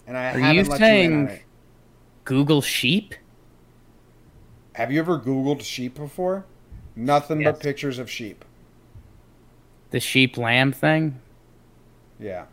and 0.06 0.16
I 0.16 0.26
Are 0.26 0.40
haven't 0.40 0.42
you 0.42 0.46
let 0.46 0.54
you 0.56 0.64
in 0.64 0.72
on 0.72 0.78
saying- 0.78 1.28
it. 1.30 1.42
Google 2.24 2.62
Sheep. 2.62 3.16
Have 4.76 4.92
you 4.92 5.00
ever 5.00 5.18
Googled 5.20 5.62
sheep 5.64 5.96
before? 5.96 6.46
Nothing 6.96 7.42
Yes. 7.42 7.54
but 7.54 7.62
pictures 7.64 7.98
of 7.98 8.12
sheep. 8.12 8.46
The 9.90 10.00
sheep 10.00 10.38
lamb 10.38 10.72
thing. 10.72 11.20
Yeah, 12.20 12.46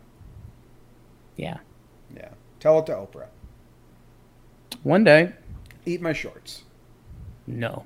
Yeah. 1.37 1.57
yeah. 2.15 2.29
Tell 2.59 2.79
it 2.79 2.85
to 2.87 2.93
Oprah. 2.93 3.27
One 4.83 5.03
day. 5.03 5.33
Eat 5.85 6.01
my 6.01 6.13
shorts. 6.13 6.63
No. 7.47 7.85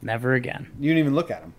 Never 0.00 0.34
again. 0.34 0.70
You 0.78 0.90
didn't 0.90 0.98
even 1.00 1.14
look 1.14 1.30
at 1.30 1.40
them. 1.40 1.54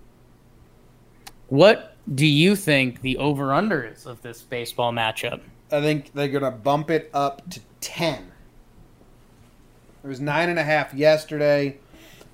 What 1.47 1.95
do 2.13 2.25
you 2.25 2.55
think 2.55 3.01
the 3.01 3.17
over 3.17 3.53
under 3.53 3.83
is 3.83 4.05
of 4.05 4.21
this 4.21 4.41
baseball 4.41 4.91
matchup? 4.91 5.41
I 5.71 5.81
think 5.81 6.13
they're 6.13 6.27
gonna 6.27 6.51
bump 6.51 6.89
it 6.89 7.09
up 7.13 7.49
to 7.51 7.61
ten. 7.81 8.31
It 10.03 10.07
was 10.07 10.19
nine 10.19 10.49
and 10.49 10.59
a 10.59 10.63
half 10.63 10.93
yesterday. 10.93 11.77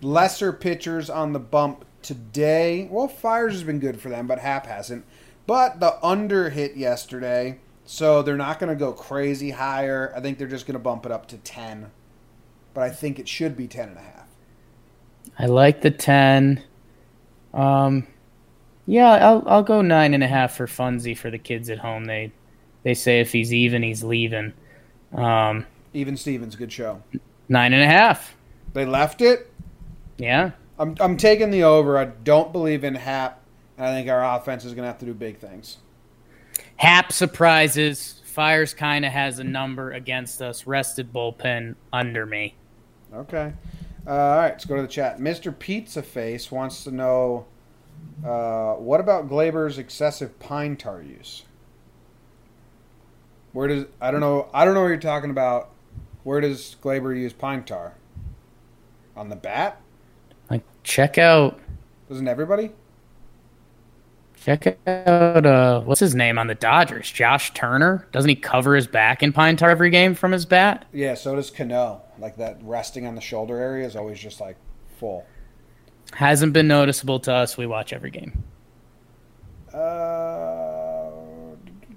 Lesser 0.02 0.52
pitchers 0.54 1.10
on 1.10 1.34
the 1.34 1.40
bump 1.40 1.86
today. 2.02 2.88
Well, 2.90 3.08
Fiers 3.08 3.54
has 3.54 3.64
been 3.64 3.80
good 3.80 4.00
for 4.02 4.10
them, 4.10 4.26
but 4.28 4.40
Happ 4.40 4.66
hasn't. 4.66 5.06
But 5.50 5.80
the 5.80 5.98
under 6.06 6.52
hit 6.52 6.78
yesterday, 6.78 7.58
so 7.84 8.22
they're 8.22 8.38
not 8.38 8.60
going 8.60 8.70
to 8.70 8.76
go 8.76 8.94
crazy 8.94 9.50
higher. 9.50 10.14
I 10.16 10.20
think 10.22 10.38
they're 10.38 10.48
just 10.48 10.68
going 10.68 10.74
to 10.74 10.80
bump 10.80 11.08
it 11.08 11.12
up 11.12 11.28
to 11.30 11.38
ten. 11.38 11.90
But 12.76 12.84
I 12.84 12.92
think 12.92 13.18
it 13.18 13.28
should 13.28 13.58
be 13.58 13.68
ten 13.68 13.90
and 13.90 13.98
a 13.98 14.02
half. 14.02 14.28
I 15.40 15.48
like 15.48 15.82
the 15.82 15.90
10. 15.90 16.62
Um, 17.54 18.06
yeah, 18.86 19.10
I'll, 19.28 19.44
I'll 19.48 19.64
go 19.64 19.82
nine 19.82 20.14
and 20.14 20.24
a 20.24 20.28
half 20.28 20.56
for 20.56 20.68
Funzy 20.68 21.18
for 21.18 21.32
the 21.32 21.40
kids 21.40 21.72
at 21.72 21.80
home. 21.80 22.06
They 22.06 22.32
they 22.84 22.94
say 22.94 23.20
if 23.20 23.32
he's 23.32 23.52
even, 23.52 23.82
he's 23.82 24.04
leaving. 24.04 24.54
Um, 25.14 25.66
Even 25.96 26.16
Stevens, 26.16 26.56
good 26.56 26.72
show. 26.72 27.02
nine 27.48 27.74
and 27.74 27.82
a 27.82 27.88
half. 27.88 28.36
They 28.74 28.86
left 28.86 29.20
it. 29.22 29.52
Yeah. 30.20 30.52
I'm, 30.78 30.96
I'm 31.00 31.18
taking 31.18 31.50
the 31.50 31.64
over. 31.64 31.98
I 31.98 32.06
don't 32.06 32.52
believe 32.52 32.84
in 32.84 32.94
Happ, 32.94 33.38
and 33.80 33.88
I 33.88 33.94
think 33.94 34.10
our 34.10 34.38
offense 34.38 34.65
is 34.65 34.74
going 34.74 34.84
to 34.84 34.88
have 34.88 35.00
to 35.00 35.06
do 35.06 35.13
big 35.13 35.38
things. 35.39 35.78
Happ 36.76 37.13
surprises. 37.13 38.22
Fiers 38.26 38.74
kind 38.74 39.06
of 39.06 39.12
has 39.12 39.39
a 39.39 39.44
number 39.44 39.92
against 39.92 40.42
us. 40.42 40.68
Rested 40.68 41.13
bullpen 41.13 41.76
under 41.92 42.26
me. 42.26 42.56
Okay. 43.13 43.54
Uh, 44.06 44.12
all 44.12 44.38
right, 44.38 44.50
let's 44.52 44.65
go 44.65 44.76
to 44.76 44.82
the 44.82 44.88
chat. 44.88 45.20
Mr. 45.20 45.58
Pizza 45.58 46.04
Face 46.04 46.52
wants 46.52 46.84
to 46.84 46.92
know 46.92 47.46
uh, 48.26 48.74
what 48.74 49.00
about 49.00 49.30
Gleyber's 49.30 49.78
excessive 49.78 50.38
pine 50.39 50.76
tar 50.76 51.02
use? 51.02 51.44
Where 53.54 53.68
does 53.68 53.86
I 54.02 54.12
don't 54.12 54.20
know 54.20 54.50
I 54.54 54.65
don't 54.65 54.74
know 54.74 54.82
what 54.82 54.88
you're 54.88 54.98
talking 54.98 55.32
about. 55.32 55.70
Where 56.24 56.42
does 56.42 56.76
Gleyber 56.84 57.18
use 57.18 57.34
pine 57.34 57.63
tar? 57.63 57.96
On 59.15 59.30
the 59.30 59.36
bat? 59.36 59.82
Like, 60.50 60.63
check 60.84 61.18
out 61.18 61.60
Doesn't 62.10 62.28
everybody? 62.28 62.72
Check 64.43 64.80
out 64.88 65.45
uh, 65.45 65.82
what's 65.82 65.99
his 65.99 66.15
name 66.15 66.39
on 66.39 66.47
the 66.47 66.56
Dodgers? 66.56 67.12
Josh 67.12 67.54
Turner. 67.54 68.08
Doesn't 68.12 68.30
he 68.30 68.36
cover 68.36 68.75
his 68.75 68.88
back 68.88 69.21
in 69.21 69.34
pine 69.34 69.58
tar 69.58 69.69
every 69.69 69.89
game 69.89 70.15
from 70.15 70.32
his 70.32 70.45
bat? 70.45 70.86
Yeah, 70.93 71.15
so 71.15 71.36
does 71.36 71.52
Cano. 71.52 72.02
Like 72.17 72.38
that 72.38 72.58
resting 72.62 73.06
on 73.06 73.15
the 73.15 73.21
shoulder 73.21 73.58
area 73.58 73.86
is 73.86 73.95
always 73.95 74.19
just 74.19 74.39
like 74.39 74.56
full. 74.97 75.25
Hasn't 76.13 76.54
been 76.54 76.67
noticeable 76.67 77.19
to 77.21 77.34
us. 77.34 77.58
We 77.58 77.67
watch 77.67 77.91
every 77.91 78.12
game. 78.12 78.43
Uh, 79.73 81.10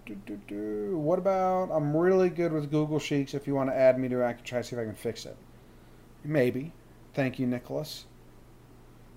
do, 0.05 0.15
do, 0.15 0.15
do, 0.27 0.41
do. 0.49 0.99
What 0.99 1.19
about? 1.19 1.71
I'm 1.71 1.97
really 1.97 2.29
good 2.29 2.53
with 2.53 2.71
Google 2.71 2.99
Sheets. 2.99 3.35
If 3.35 3.47
you 3.47 3.55
want 3.55 3.71
to 3.71 3.77
add 3.77 3.99
me 3.99 4.09
to 4.09 4.21
it, 4.21 4.27
I 4.27 4.33
can 4.33 4.45
try 4.45 4.59
to 4.59 4.65
see 4.65 4.77
if 4.77 4.83
I 4.83 4.85
can 4.85 4.95
fix 4.95 5.27
it. 5.27 5.37
Maybe. 6.25 6.73
Thank 7.15 7.39
you, 7.39 7.47
Nicholas. 7.47 8.07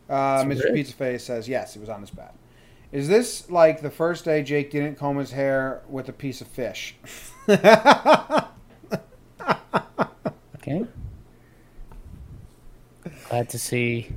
Uh, 0.10 0.44
Mr. 0.44 0.74
Pizza 0.74 0.94
Face 0.94 1.24
says 1.24 1.50
yes, 1.50 1.76
it 1.76 1.80
was 1.80 1.90
on 1.90 2.02
his 2.02 2.12
bat. 2.12 2.36
Is 2.96 3.10
this 3.10 3.50
like 3.52 3.82
the 3.82 3.90
first 3.92 4.24
day 4.24 4.42
Jake 4.42 4.72
didn't 4.72 4.96
comb 4.98 5.18
his 5.18 5.32
hair 5.32 5.82
with 5.90 6.08
a 6.08 6.14
piece 6.14 6.40
of 6.40 6.48
fish? 6.48 6.96
Okay. 10.68 10.84
Glad 13.30 13.50
to 13.50 13.60
see 13.60 14.10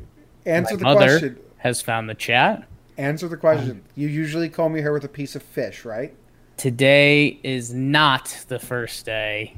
Answer 0.46 0.74
my 0.74 0.78
the 0.78 0.84
mother 0.84 1.06
question. 1.18 1.38
has 1.58 1.82
found 1.82 2.08
the 2.08 2.14
chat. 2.14 2.66
Answer 2.96 3.28
the 3.28 3.36
question. 3.36 3.82
You 3.94 4.08
usually 4.08 4.48
comb 4.48 4.72
your 4.74 4.80
hair 4.82 4.94
with 4.94 5.04
a 5.04 5.08
piece 5.08 5.36
of 5.36 5.42
fish, 5.42 5.84
right? 5.84 6.14
Today 6.56 7.38
is 7.42 7.74
not 7.74 8.44
the 8.48 8.58
first 8.58 9.04
day. 9.04 9.56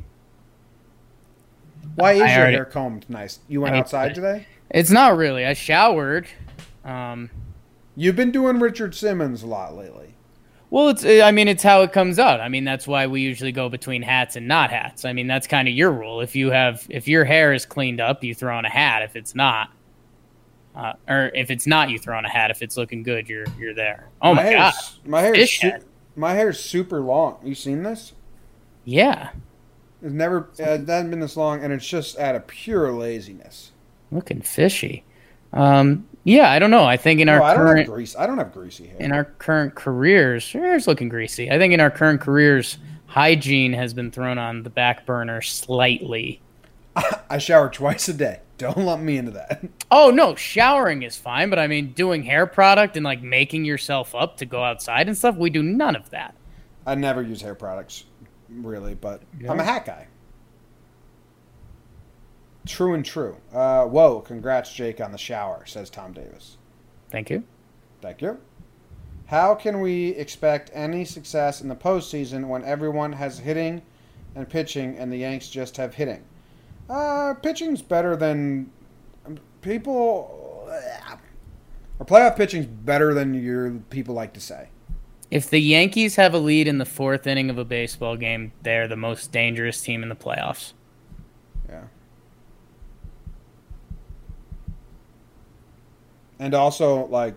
Why 1.95 2.15
is 2.15 2.23
I 2.23 2.31
your 2.33 2.39
already- 2.41 2.55
hair 2.57 2.65
combed 2.65 3.09
nice? 3.09 3.39
You 3.47 3.61
went 3.61 3.77
outside 3.77 4.17
today? 4.17 4.47
It's 4.71 4.91
not 4.91 5.17
really. 5.17 5.47
I 5.47 5.53
showered. 5.53 6.27
Um, 6.85 7.31
You've 8.01 8.17
been 8.17 8.33
doing 8.33 8.59
Richard 8.61 8.95
Simmons 8.95 9.43
a 9.43 9.47
lot 9.47 9.77
lately. 9.77 10.15
Well, 10.71 10.89
it's 10.89 11.05
I 11.05 11.33
mean 11.33 11.49
it's 11.49 11.63
how 11.63 11.83
it 11.83 11.93
comes 11.93 12.19
out. 12.19 12.41
I 12.41 12.49
mean 12.49 12.65
that's 12.65 12.87
why 12.87 13.07
we 13.07 13.21
usually 13.21 13.53
go 13.53 13.69
between 13.69 14.01
hats 14.01 14.37
and 14.37 14.49
not 14.49 14.71
hats. 14.71 15.05
I 15.05 15.13
mean 15.13 15.27
that's 15.27 15.47
kind 15.47 15.69
of 15.69 15.75
your 15.75 15.91
rule. 15.93 16.23
If 16.23 16.35
you 16.35 16.51
have 16.51 16.87
if 16.89 17.07
your 17.07 17.27
hair 17.27 17.53
is 17.53 17.67
cleaned 17.67 18.01
up, 18.01 18.25
you 18.25 18.35
throw 18.35 18.57
on 18.57 18.65
a 18.65 18.71
hat. 18.71 19.03
If 19.03 19.17
it's 19.17 19.35
not, 19.35 19.71
uh, 20.75 20.95
or 21.07 21.31
if 21.35 21.51
it's 21.51 21.67
not, 21.67 21.91
you 21.91 21.99
throw 21.99 22.17
on 22.17 22.25
a 22.25 22.31
hat. 22.31 22.51
If 22.51 22.63
it's 22.63 22.79
looking 22.79 23.03
good, 23.03 23.29
you're 23.29 23.45
you're 23.59 23.75
there. 23.75 24.09
Oh 24.23 24.33
my, 24.33 24.45
god, 24.45 24.73
hair's, 24.73 25.01
my 25.05 25.31
Fish 25.33 25.61
su- 25.61 25.73
my 26.17 26.33
hair's 26.33 26.59
super 26.59 27.01
long. 27.01 27.37
You 27.45 27.55
seen 27.55 27.83
this? 27.83 28.15
yeah. 28.87 29.31
It's 30.03 30.15
never. 30.15 30.49
It 30.57 30.65
hasn't 30.89 31.11
been 31.11 31.21
this 31.21 31.37
long, 31.37 31.63
and 31.63 31.71
it's 31.71 31.87
just 31.87 32.19
out 32.19 32.35
of 32.35 32.47
pure 32.47 32.91
laziness. 32.93 33.73
Looking 34.11 34.41
fishy. 34.41 35.05
Um, 35.53 36.07
yeah, 36.25 36.51
I 36.51 36.59
don't 36.59 36.71
know. 36.71 36.85
I 36.85 36.97
think 36.97 37.21
in 37.21 37.29
our 37.29 37.43
I 37.43 37.55
don't 37.55 37.65
current 37.65 37.79
have 37.81 37.95
grease. 37.95 38.17
I 38.17 38.27
don't 38.27 38.39
have 38.39 38.53
greasy 38.53 38.87
hair. 38.89 38.97
in 38.99 39.13
our 39.13 39.25
current 39.25 39.75
careers, 39.75 40.43
sure, 40.43 40.75
it's 40.75 40.87
looking 40.87 41.09
greasy. 41.09 41.51
I 41.51 41.59
think 41.59 41.73
in 41.73 41.81
our 41.81 41.91
current 41.91 42.21
careers, 42.21 42.79
hygiene 43.07 43.73
has 43.73 43.95
been 43.95 44.11
thrown 44.11 44.39
on 44.39 44.63
the 44.63 44.71
back 44.71 45.07
burner 45.07 45.41
slightly. 45.43 46.41
I 47.31 47.39
shower 47.39 47.69
twice 47.71 48.09
a 48.09 48.15
day. 48.15 48.41
Don't 48.59 48.77
lump 48.79 49.03
me 49.03 49.17
into 49.17 49.31
that. 49.33 49.63
Oh 49.93 50.11
no, 50.11 50.37
showering 50.37 51.03
is 51.03 51.17
fine, 51.17 51.51
but 51.51 51.59
I 51.59 51.67
mean, 51.67 51.91
doing 51.95 52.23
hair 52.23 52.47
product 52.47 52.97
and 52.97 53.03
like 53.03 53.23
making 53.23 53.65
yourself 53.65 54.15
up 54.15 54.37
to 54.37 54.47
go 54.47 54.63
outside 54.63 55.09
and 55.09 55.19
stuff, 55.19 55.35
we 55.35 55.51
do 55.51 55.65
none 55.65 55.97
of 55.97 56.11
that. 56.11 56.37
I 56.87 56.95
never 56.95 57.23
use 57.23 57.43
hair 57.43 57.57
products, 57.57 58.05
really, 58.49 58.95
but 58.95 59.21
I'm 59.49 59.59
a 59.59 59.65
hat 59.65 59.87
guy. 59.87 60.07
True 62.67 62.95
and 62.95 63.05
true. 63.05 63.37
Uh, 63.53 63.85
whoa, 63.85 64.21
congrats, 64.21 64.73
Jake, 64.73 65.01
on 65.01 65.13
the 65.13 65.19
shower, 65.19 65.65
says 65.67 65.91
Tom 65.91 66.13
Davis. 66.13 66.59
Thank 67.11 67.31
you. 67.31 67.45
Thank 68.03 68.23
you. 68.23 68.39
How 69.27 69.55
can 69.55 69.81
we 69.81 70.09
expect 70.11 70.71
any 70.75 71.05
success 71.05 71.61
in 71.61 71.69
the 71.69 71.77
postseason 71.77 72.49
when 72.49 72.65
everyone 72.65 73.13
has 73.13 73.39
hitting 73.39 73.83
and 74.35 74.49
pitching 74.49 74.99
and 74.99 75.13
the 75.13 75.19
Yanks 75.19 75.49
just 75.49 75.77
have 75.77 75.95
hitting? 75.95 76.25
Uh, 76.89 77.35
pitching's 77.35 77.81
better 77.83 78.17
than 78.17 78.71
people. 79.63 80.69
Or 81.99 82.07
playoff 82.07 82.37
pitching's 82.37 82.67
better 82.67 83.15
than 83.15 83.35
your 83.35 83.71
people 83.91 84.15
like 84.15 84.33
to 84.33 84.41
say. 84.41 84.69
If 85.31 85.49
the 85.49 85.61
Yankees 85.61 86.17
have 86.17 86.35
a 86.35 86.39
lead 86.39 86.67
in 86.67 86.79
the 86.79 86.85
fourth 86.85 87.27
inning 87.27 87.51
of 87.51 87.59
a 87.59 87.65
baseball 87.65 88.17
game, 88.17 88.53
they're 88.63 88.89
the 88.89 88.97
most 88.97 89.31
dangerous 89.31 89.81
team 89.81 90.03
in 90.03 90.09
the 90.09 90.17
playoffs. 90.17 90.73
Yeah. 91.69 91.83
And 96.41 96.55
also, 96.55 97.07
like, 97.07 97.35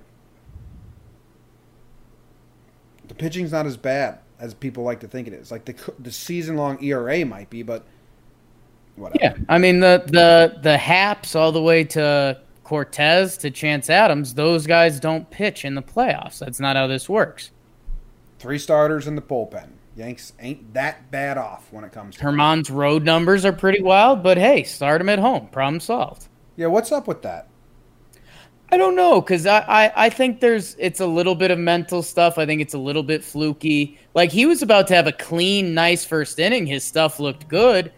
the 3.08 3.14
pitching's 3.14 3.52
not 3.52 3.68
as 3.68 3.78
bad 3.78 4.20
as 4.40 4.54
people 4.54 4.84
like 4.84 5.02
to 5.02 5.08
think 5.08 5.28
it 5.28 5.34
is. 5.34 5.52
Like 5.52 5.66
the 5.66 5.76
the 6.00 6.12
season 6.12 6.56
long 6.56 6.84
ERA 6.84 7.26
might 7.26 7.50
be, 7.50 7.64
but 7.64 7.86
whatever. 8.96 9.20
Yeah, 9.22 9.38
I 9.50 9.58
mean 9.58 9.82
the 9.82 10.04
the 10.06 10.60
the 10.62 10.78
Happs 10.78 11.36
all 11.36 11.52
the 11.52 11.62
way 11.62 11.84
to 11.86 12.40
Cortes 12.64 13.38
to 13.38 13.52
Chance 13.52 13.90
Adams. 13.90 14.34
Those 14.34 14.66
guys 14.66 15.00
don't 15.00 15.30
pitch 15.30 15.66
in 15.66 15.76
the 15.76 15.82
playoffs. 15.82 16.40
That's 16.40 16.60
not 16.60 16.76
how 16.76 16.88
this 16.88 17.08
works. 17.08 17.52
Three 18.40 18.58
starters 18.58 19.08
in 19.08 19.16
the 19.16 19.22
bullpen. 19.22 19.70
Yanks 19.96 20.34
ain't 20.40 20.74
that 20.74 21.12
bad 21.12 21.38
off 21.38 21.72
when 21.72 21.84
it 21.84 21.92
comes 21.92 22.16
to 22.16 22.24
Herman's 22.24 22.72
road 22.72 23.04
numbers 23.04 23.46
are 23.46 23.54
pretty 23.54 23.84
wild, 23.84 24.24
but 24.24 24.38
hey, 24.38 24.64
start 24.64 25.02
him 25.02 25.10
at 25.10 25.20
home. 25.20 25.48
Problem 25.50 25.80
solved. 25.80 26.28
Yeah, 26.56 26.68
what's 26.68 26.92
up 26.92 27.08
with 27.08 27.22
that? 27.22 27.48
I 28.74 28.78
don't 28.78 28.96
know 28.96 29.22
because 29.22 29.46
I, 29.46 29.60
I 29.60 30.06
I 30.06 30.10
think 30.10 30.40
there's 30.40 30.76
it's 30.80 31.00
a 31.00 31.06
little 31.06 31.36
bit 31.36 31.52
of 31.52 31.60
mental 31.60 32.02
stuff. 32.02 32.40
I 32.40 32.48
think 32.48 32.60
it's 32.60 32.74
a 32.74 32.80
little 32.80 33.04
bit 33.04 33.24
fluky. 33.24 34.00
Like 34.16 34.32
he 34.32 34.48
was 34.48 34.64
about 34.64 34.88
to 34.88 34.96
have 34.96 35.06
a 35.06 35.12
clean, 35.12 35.76
nice 35.76 36.04
first 36.04 36.40
inning. 36.40 36.66
His 36.66 36.84
stuff 36.84 37.20
looked 37.20 37.48
good, 37.48 37.92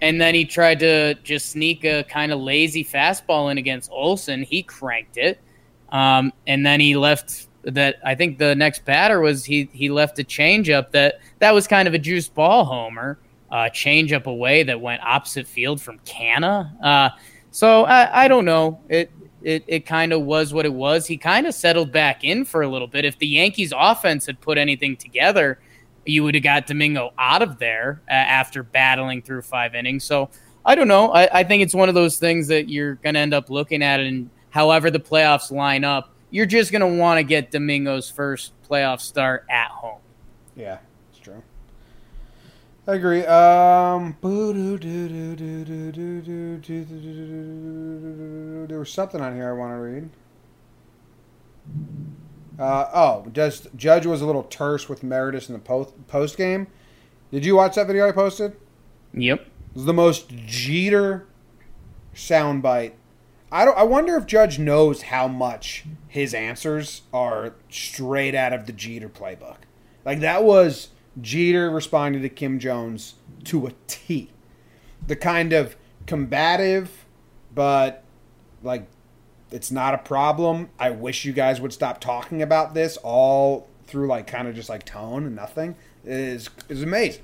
and 0.00 0.20
then 0.20 0.36
he 0.36 0.44
tried 0.44 0.78
to 0.80 1.14
just 1.24 1.50
sneak 1.50 1.84
a 1.84 2.04
kind 2.04 2.30
of 2.30 2.38
lazy 2.38 2.84
fastball 2.84 3.50
in 3.50 3.58
against 3.58 3.90
Olson. 3.90 4.44
He 4.44 4.62
cranked 4.62 5.16
it, 5.16 5.40
um, 5.88 6.32
and 6.46 6.64
then 6.64 6.78
he 6.78 6.96
left. 6.96 7.48
That 7.64 7.96
I 8.04 8.14
think 8.14 8.38
the 8.38 8.54
next 8.54 8.84
batter 8.84 9.18
was 9.20 9.44
he 9.44 9.68
he 9.72 9.90
left 9.90 10.16
a 10.20 10.22
changeup 10.22 10.92
that 10.92 11.18
that 11.40 11.52
was 11.52 11.66
kind 11.66 11.88
of 11.88 11.94
a 11.94 11.98
juice 11.98 12.28
ball 12.28 12.64
homer, 12.64 13.18
uh, 13.50 13.64
changeup 13.64 14.26
away 14.26 14.62
that 14.62 14.80
went 14.80 15.02
opposite 15.02 15.48
field 15.48 15.82
from 15.82 15.98
Canha. 16.06 16.70
Uh, 16.80 17.10
so 17.50 17.84
I, 17.84 18.26
I 18.26 18.28
don't 18.28 18.44
know 18.44 18.80
it 18.88 19.10
it, 19.42 19.64
it 19.66 19.86
kind 19.86 20.12
of 20.12 20.22
was 20.22 20.52
what 20.52 20.66
it 20.66 20.72
was. 20.72 21.06
He 21.06 21.16
kind 21.16 21.46
of 21.46 21.54
settled 21.54 21.92
back 21.92 22.24
in 22.24 22.44
for 22.44 22.62
a 22.62 22.68
little 22.68 22.88
bit. 22.88 23.04
If 23.04 23.18
the 23.18 23.26
Yankees 23.26 23.72
offense 23.76 24.26
had 24.26 24.40
put 24.40 24.58
anything 24.58 24.96
together, 24.96 25.58
you 26.04 26.24
would 26.24 26.34
have 26.34 26.44
got 26.44 26.66
Domingo 26.66 27.12
out 27.18 27.42
of 27.42 27.58
there 27.58 28.00
uh, 28.08 28.12
after 28.12 28.62
battling 28.62 29.22
through 29.22 29.42
five 29.42 29.74
innings. 29.74 30.04
So 30.04 30.30
I 30.64 30.74
don't 30.74 30.88
know. 30.88 31.10
I, 31.12 31.40
I 31.40 31.44
think 31.44 31.62
it's 31.62 31.74
one 31.74 31.88
of 31.88 31.94
those 31.94 32.18
things 32.18 32.48
that 32.48 32.68
you're 32.68 32.96
going 32.96 33.14
to 33.14 33.20
end 33.20 33.34
up 33.34 33.50
looking 33.50 33.82
at, 33.82 34.00
and 34.00 34.30
however 34.50 34.90
the 34.90 35.00
playoffs 35.00 35.50
line 35.50 35.84
up, 35.84 36.14
you're 36.30 36.46
just 36.46 36.70
going 36.70 36.80
to 36.80 36.98
want 36.98 37.18
to 37.18 37.24
get 37.24 37.50
Domingo's 37.50 38.10
first 38.10 38.52
playoff 38.68 39.00
start 39.00 39.44
at 39.50 39.68
home. 39.68 40.00
Yeah. 40.54 40.78
I 42.86 42.94
agree. 42.94 43.24
Um, 43.26 44.16
there 48.68 48.78
was 48.78 48.92
something 48.92 49.20
on 49.20 49.34
here 49.34 49.50
I 49.50 49.52
want 49.52 49.72
to 49.72 49.76
read. 49.76 50.10
Uh, 52.58 52.90
oh, 52.92 53.26
just 53.32 53.68
Judge 53.76 54.06
was 54.06 54.22
a 54.22 54.26
little 54.26 54.42
terse 54.44 54.88
with 54.88 55.02
Meredith 55.02 55.48
in 55.48 55.52
the 55.54 55.58
post 55.58 56.06
post 56.08 56.36
game. 56.36 56.66
Did 57.30 57.44
you 57.44 57.56
watch 57.56 57.76
that 57.76 57.86
video 57.86 58.08
I 58.08 58.12
posted? 58.12 58.56
Yep. 59.14 59.40
It 59.40 59.46
was 59.74 59.84
the 59.84 59.94
most 59.94 60.28
Jeter 60.46 61.26
soundbite. 62.14 62.92
I 63.52 63.64
don't. 63.64 63.76
I 63.78 63.82
wonder 63.84 64.16
if 64.16 64.26
Judge 64.26 64.58
knows 64.58 65.02
how 65.02 65.28
much 65.28 65.84
his 66.08 66.34
answers 66.34 67.02
are 67.12 67.54
straight 67.68 68.34
out 68.34 68.52
of 68.52 68.66
the 68.66 68.72
Jeter 68.72 69.08
playbook. 69.08 69.58
Like 70.04 70.20
that 70.20 70.44
was 70.44 70.88
Jeter 71.20 71.70
responded 71.70 72.22
to 72.22 72.28
Kim 72.28 72.58
Jones 72.58 73.14
to 73.44 73.66
a 73.66 73.72
T. 73.86 74.30
The 75.06 75.16
kind 75.16 75.52
of 75.52 75.76
combative, 76.06 77.06
but 77.54 78.04
like 78.62 78.86
it's 79.50 79.70
not 79.70 79.94
a 79.94 79.98
problem. 79.98 80.70
I 80.78 80.90
wish 80.90 81.24
you 81.24 81.32
guys 81.32 81.60
would 81.60 81.72
stop 81.72 82.00
talking 82.00 82.42
about 82.42 82.74
this 82.74 82.96
all 82.98 83.68
through 83.84 84.06
like 84.06 84.26
kind 84.26 84.46
of 84.46 84.54
just 84.54 84.68
like 84.68 84.84
tone 84.84 85.26
and 85.26 85.34
nothing 85.34 85.74
is 86.04 86.48
is 86.68 86.82
amazing. 86.82 87.22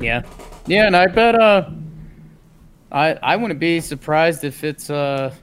Yeah, 0.00 0.22
yeah, 0.66 0.86
and 0.86 0.96
I 0.96 1.06
bet 1.06 1.34
uh, 1.34 1.70
I 2.90 3.14
I 3.14 3.36
wouldn't 3.36 3.60
be 3.60 3.80
surprised 3.80 4.44
if 4.44 4.64
it's 4.64 4.90
uh, 4.90 5.34
it, 5.34 5.41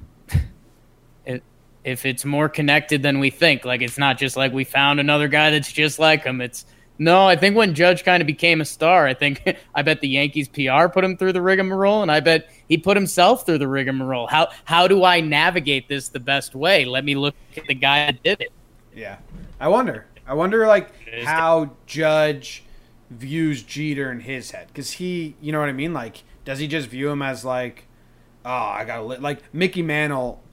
if 1.84 2.06
it's 2.06 2.26
more 2.26 2.50
connected 2.50 3.04
than 3.04 3.20
we 3.20 3.30
think. 3.30 3.65
Like 3.65 3.82
it's 3.82 3.98
not 3.98 4.18
just 4.18 4.36
like 4.36 4.52
we 4.54 4.63
found 4.63 5.00
another 5.00 5.28
guy 5.28 5.50
that's 5.52 5.72
just 5.72 6.00
like 6.00 6.24
him. 6.24 6.42
It's 6.42 6.65
no, 7.02 7.26
I 7.26 7.38
think 7.38 7.56
when 7.56 7.74
Judge 7.74 8.04
kind 8.04 8.22
of 8.22 8.28
became 8.28 8.60
a 8.60 8.65
star, 8.65 9.08
I 9.08 9.13
think 9.13 9.58
I 9.76 9.82
bet 9.82 10.02
the 10.02 10.10
Yankees 10.10 10.50
PR 10.50 10.89
put 10.92 11.04
him 11.04 11.15
through 11.15 11.34
the 11.34 11.42
rigmarole, 11.42 12.02
and 12.02 12.12
I 12.12 12.20
bet 12.20 12.50
he 12.68 12.78
put 12.78 12.98
himself 12.98 13.46
through 13.46 13.60
the 13.60 13.68
rigmarole. 13.68 14.28
How 14.28 14.50
how 14.65 14.88
do 14.88 15.04
I 15.04 15.22
navigate 15.22 15.88
this 15.88 16.10
the 16.10 16.20
best 16.20 16.56
way? 16.56 16.86
Let 16.86 17.06
me 17.06 17.15
look 17.15 17.36
at 17.56 17.65
the 17.65 17.76
guy 17.76 18.06
that 18.06 18.22
did 18.22 18.42
it. 18.42 18.52
Yeah, 18.94 19.18
I 19.60 19.70
wonder. 19.70 20.06
I 20.28 20.34
wonder 20.34 20.68
like 20.68 20.92
how 21.24 21.72
Judge 21.88 22.63
views 23.10 23.63
Jeter 23.63 24.12
in 24.12 24.20
his 24.20 24.52
head 24.52 24.68
because 24.68 24.92
he, 24.92 25.36
you 25.42 25.52
know 25.52 25.60
what 25.60 25.70
I 25.70 25.74
mean? 25.74 25.94
Like, 25.94 26.24
does 26.46 26.60
he 26.60 26.68
just 26.68 26.89
view 26.89 27.10
him 27.10 27.22
as 27.22 27.44
like, 27.44 27.88
oh, 28.46 28.52
I 28.52 28.84
gotta 28.86 29.02
like 29.02 29.42
Mickey 29.54 29.82
Mantle 29.82 30.44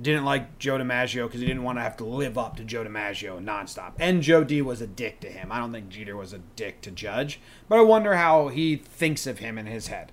didn't 0.00 0.24
like 0.24 0.58
Joe 0.58 0.78
DiMaggio 0.78 1.26
because 1.26 1.40
he 1.40 1.46
didn't 1.46 1.64
want 1.64 1.78
to 1.78 1.82
have 1.82 1.96
to 1.96 2.04
live 2.04 2.38
up 2.38 2.56
to 2.56 2.64
Joe 2.64 2.84
DiMaggio 2.84 3.42
nonstop. 3.42 3.92
And 3.98 4.22
Joe 4.22 4.44
D 4.44 4.62
was 4.62 4.80
a 4.80 4.86
dick 4.86 5.20
to 5.20 5.28
him. 5.28 5.50
I 5.50 5.58
don't 5.58 5.72
think 5.72 5.88
Jeter 5.88 6.16
was 6.16 6.32
a 6.32 6.38
dick 6.38 6.80
to 6.82 6.90
Judge, 6.90 7.40
but 7.68 7.78
I 7.78 7.82
wonder 7.82 8.14
how 8.14 8.48
he 8.48 8.76
thinks 8.76 9.26
of 9.26 9.40
him 9.40 9.58
in 9.58 9.66
his 9.66 9.88
head 9.88 10.12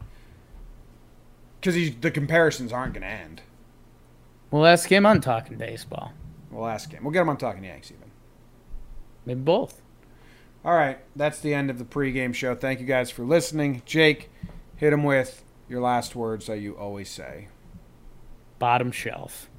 because 1.65 1.95
the 1.99 2.11
comparisons 2.11 2.71
aren't 2.71 2.93
going 2.93 3.01
to 3.01 3.07
end. 3.07 3.41
We'll 4.51 4.65
ask 4.67 4.91
him 4.91 5.05
on 5.05 5.21
talking 5.21 5.57
baseball. 5.57 6.13
We'll 6.51 6.67
ask 6.67 6.91
him. 6.91 7.03
We'll 7.03 7.11
get 7.11 7.21
him 7.21 7.29
on 7.29 7.37
talking 7.37 7.63
Yanks 7.63 7.91
even. 7.91 8.11
Maybe 9.25 9.41
both. 9.41 9.81
All 10.63 10.73
right, 10.73 10.99
that's 11.15 11.39
the 11.39 11.53
end 11.53 11.69
of 11.69 11.77
the 11.77 11.85
pregame 11.85 12.33
show. 12.33 12.55
Thank 12.55 12.79
you 12.79 12.85
guys 12.85 13.11
for 13.11 13.23
listening. 13.23 13.81
Jake, 13.85 14.31
hit 14.75 14.93
him 14.93 15.03
with 15.03 15.43
your 15.67 15.81
last 15.81 16.15
words 16.15 16.47
that 16.47 16.59
you 16.59 16.77
always 16.77 17.09
say. 17.09 17.49
Bottom 18.57 18.91
shelf. 18.91 19.49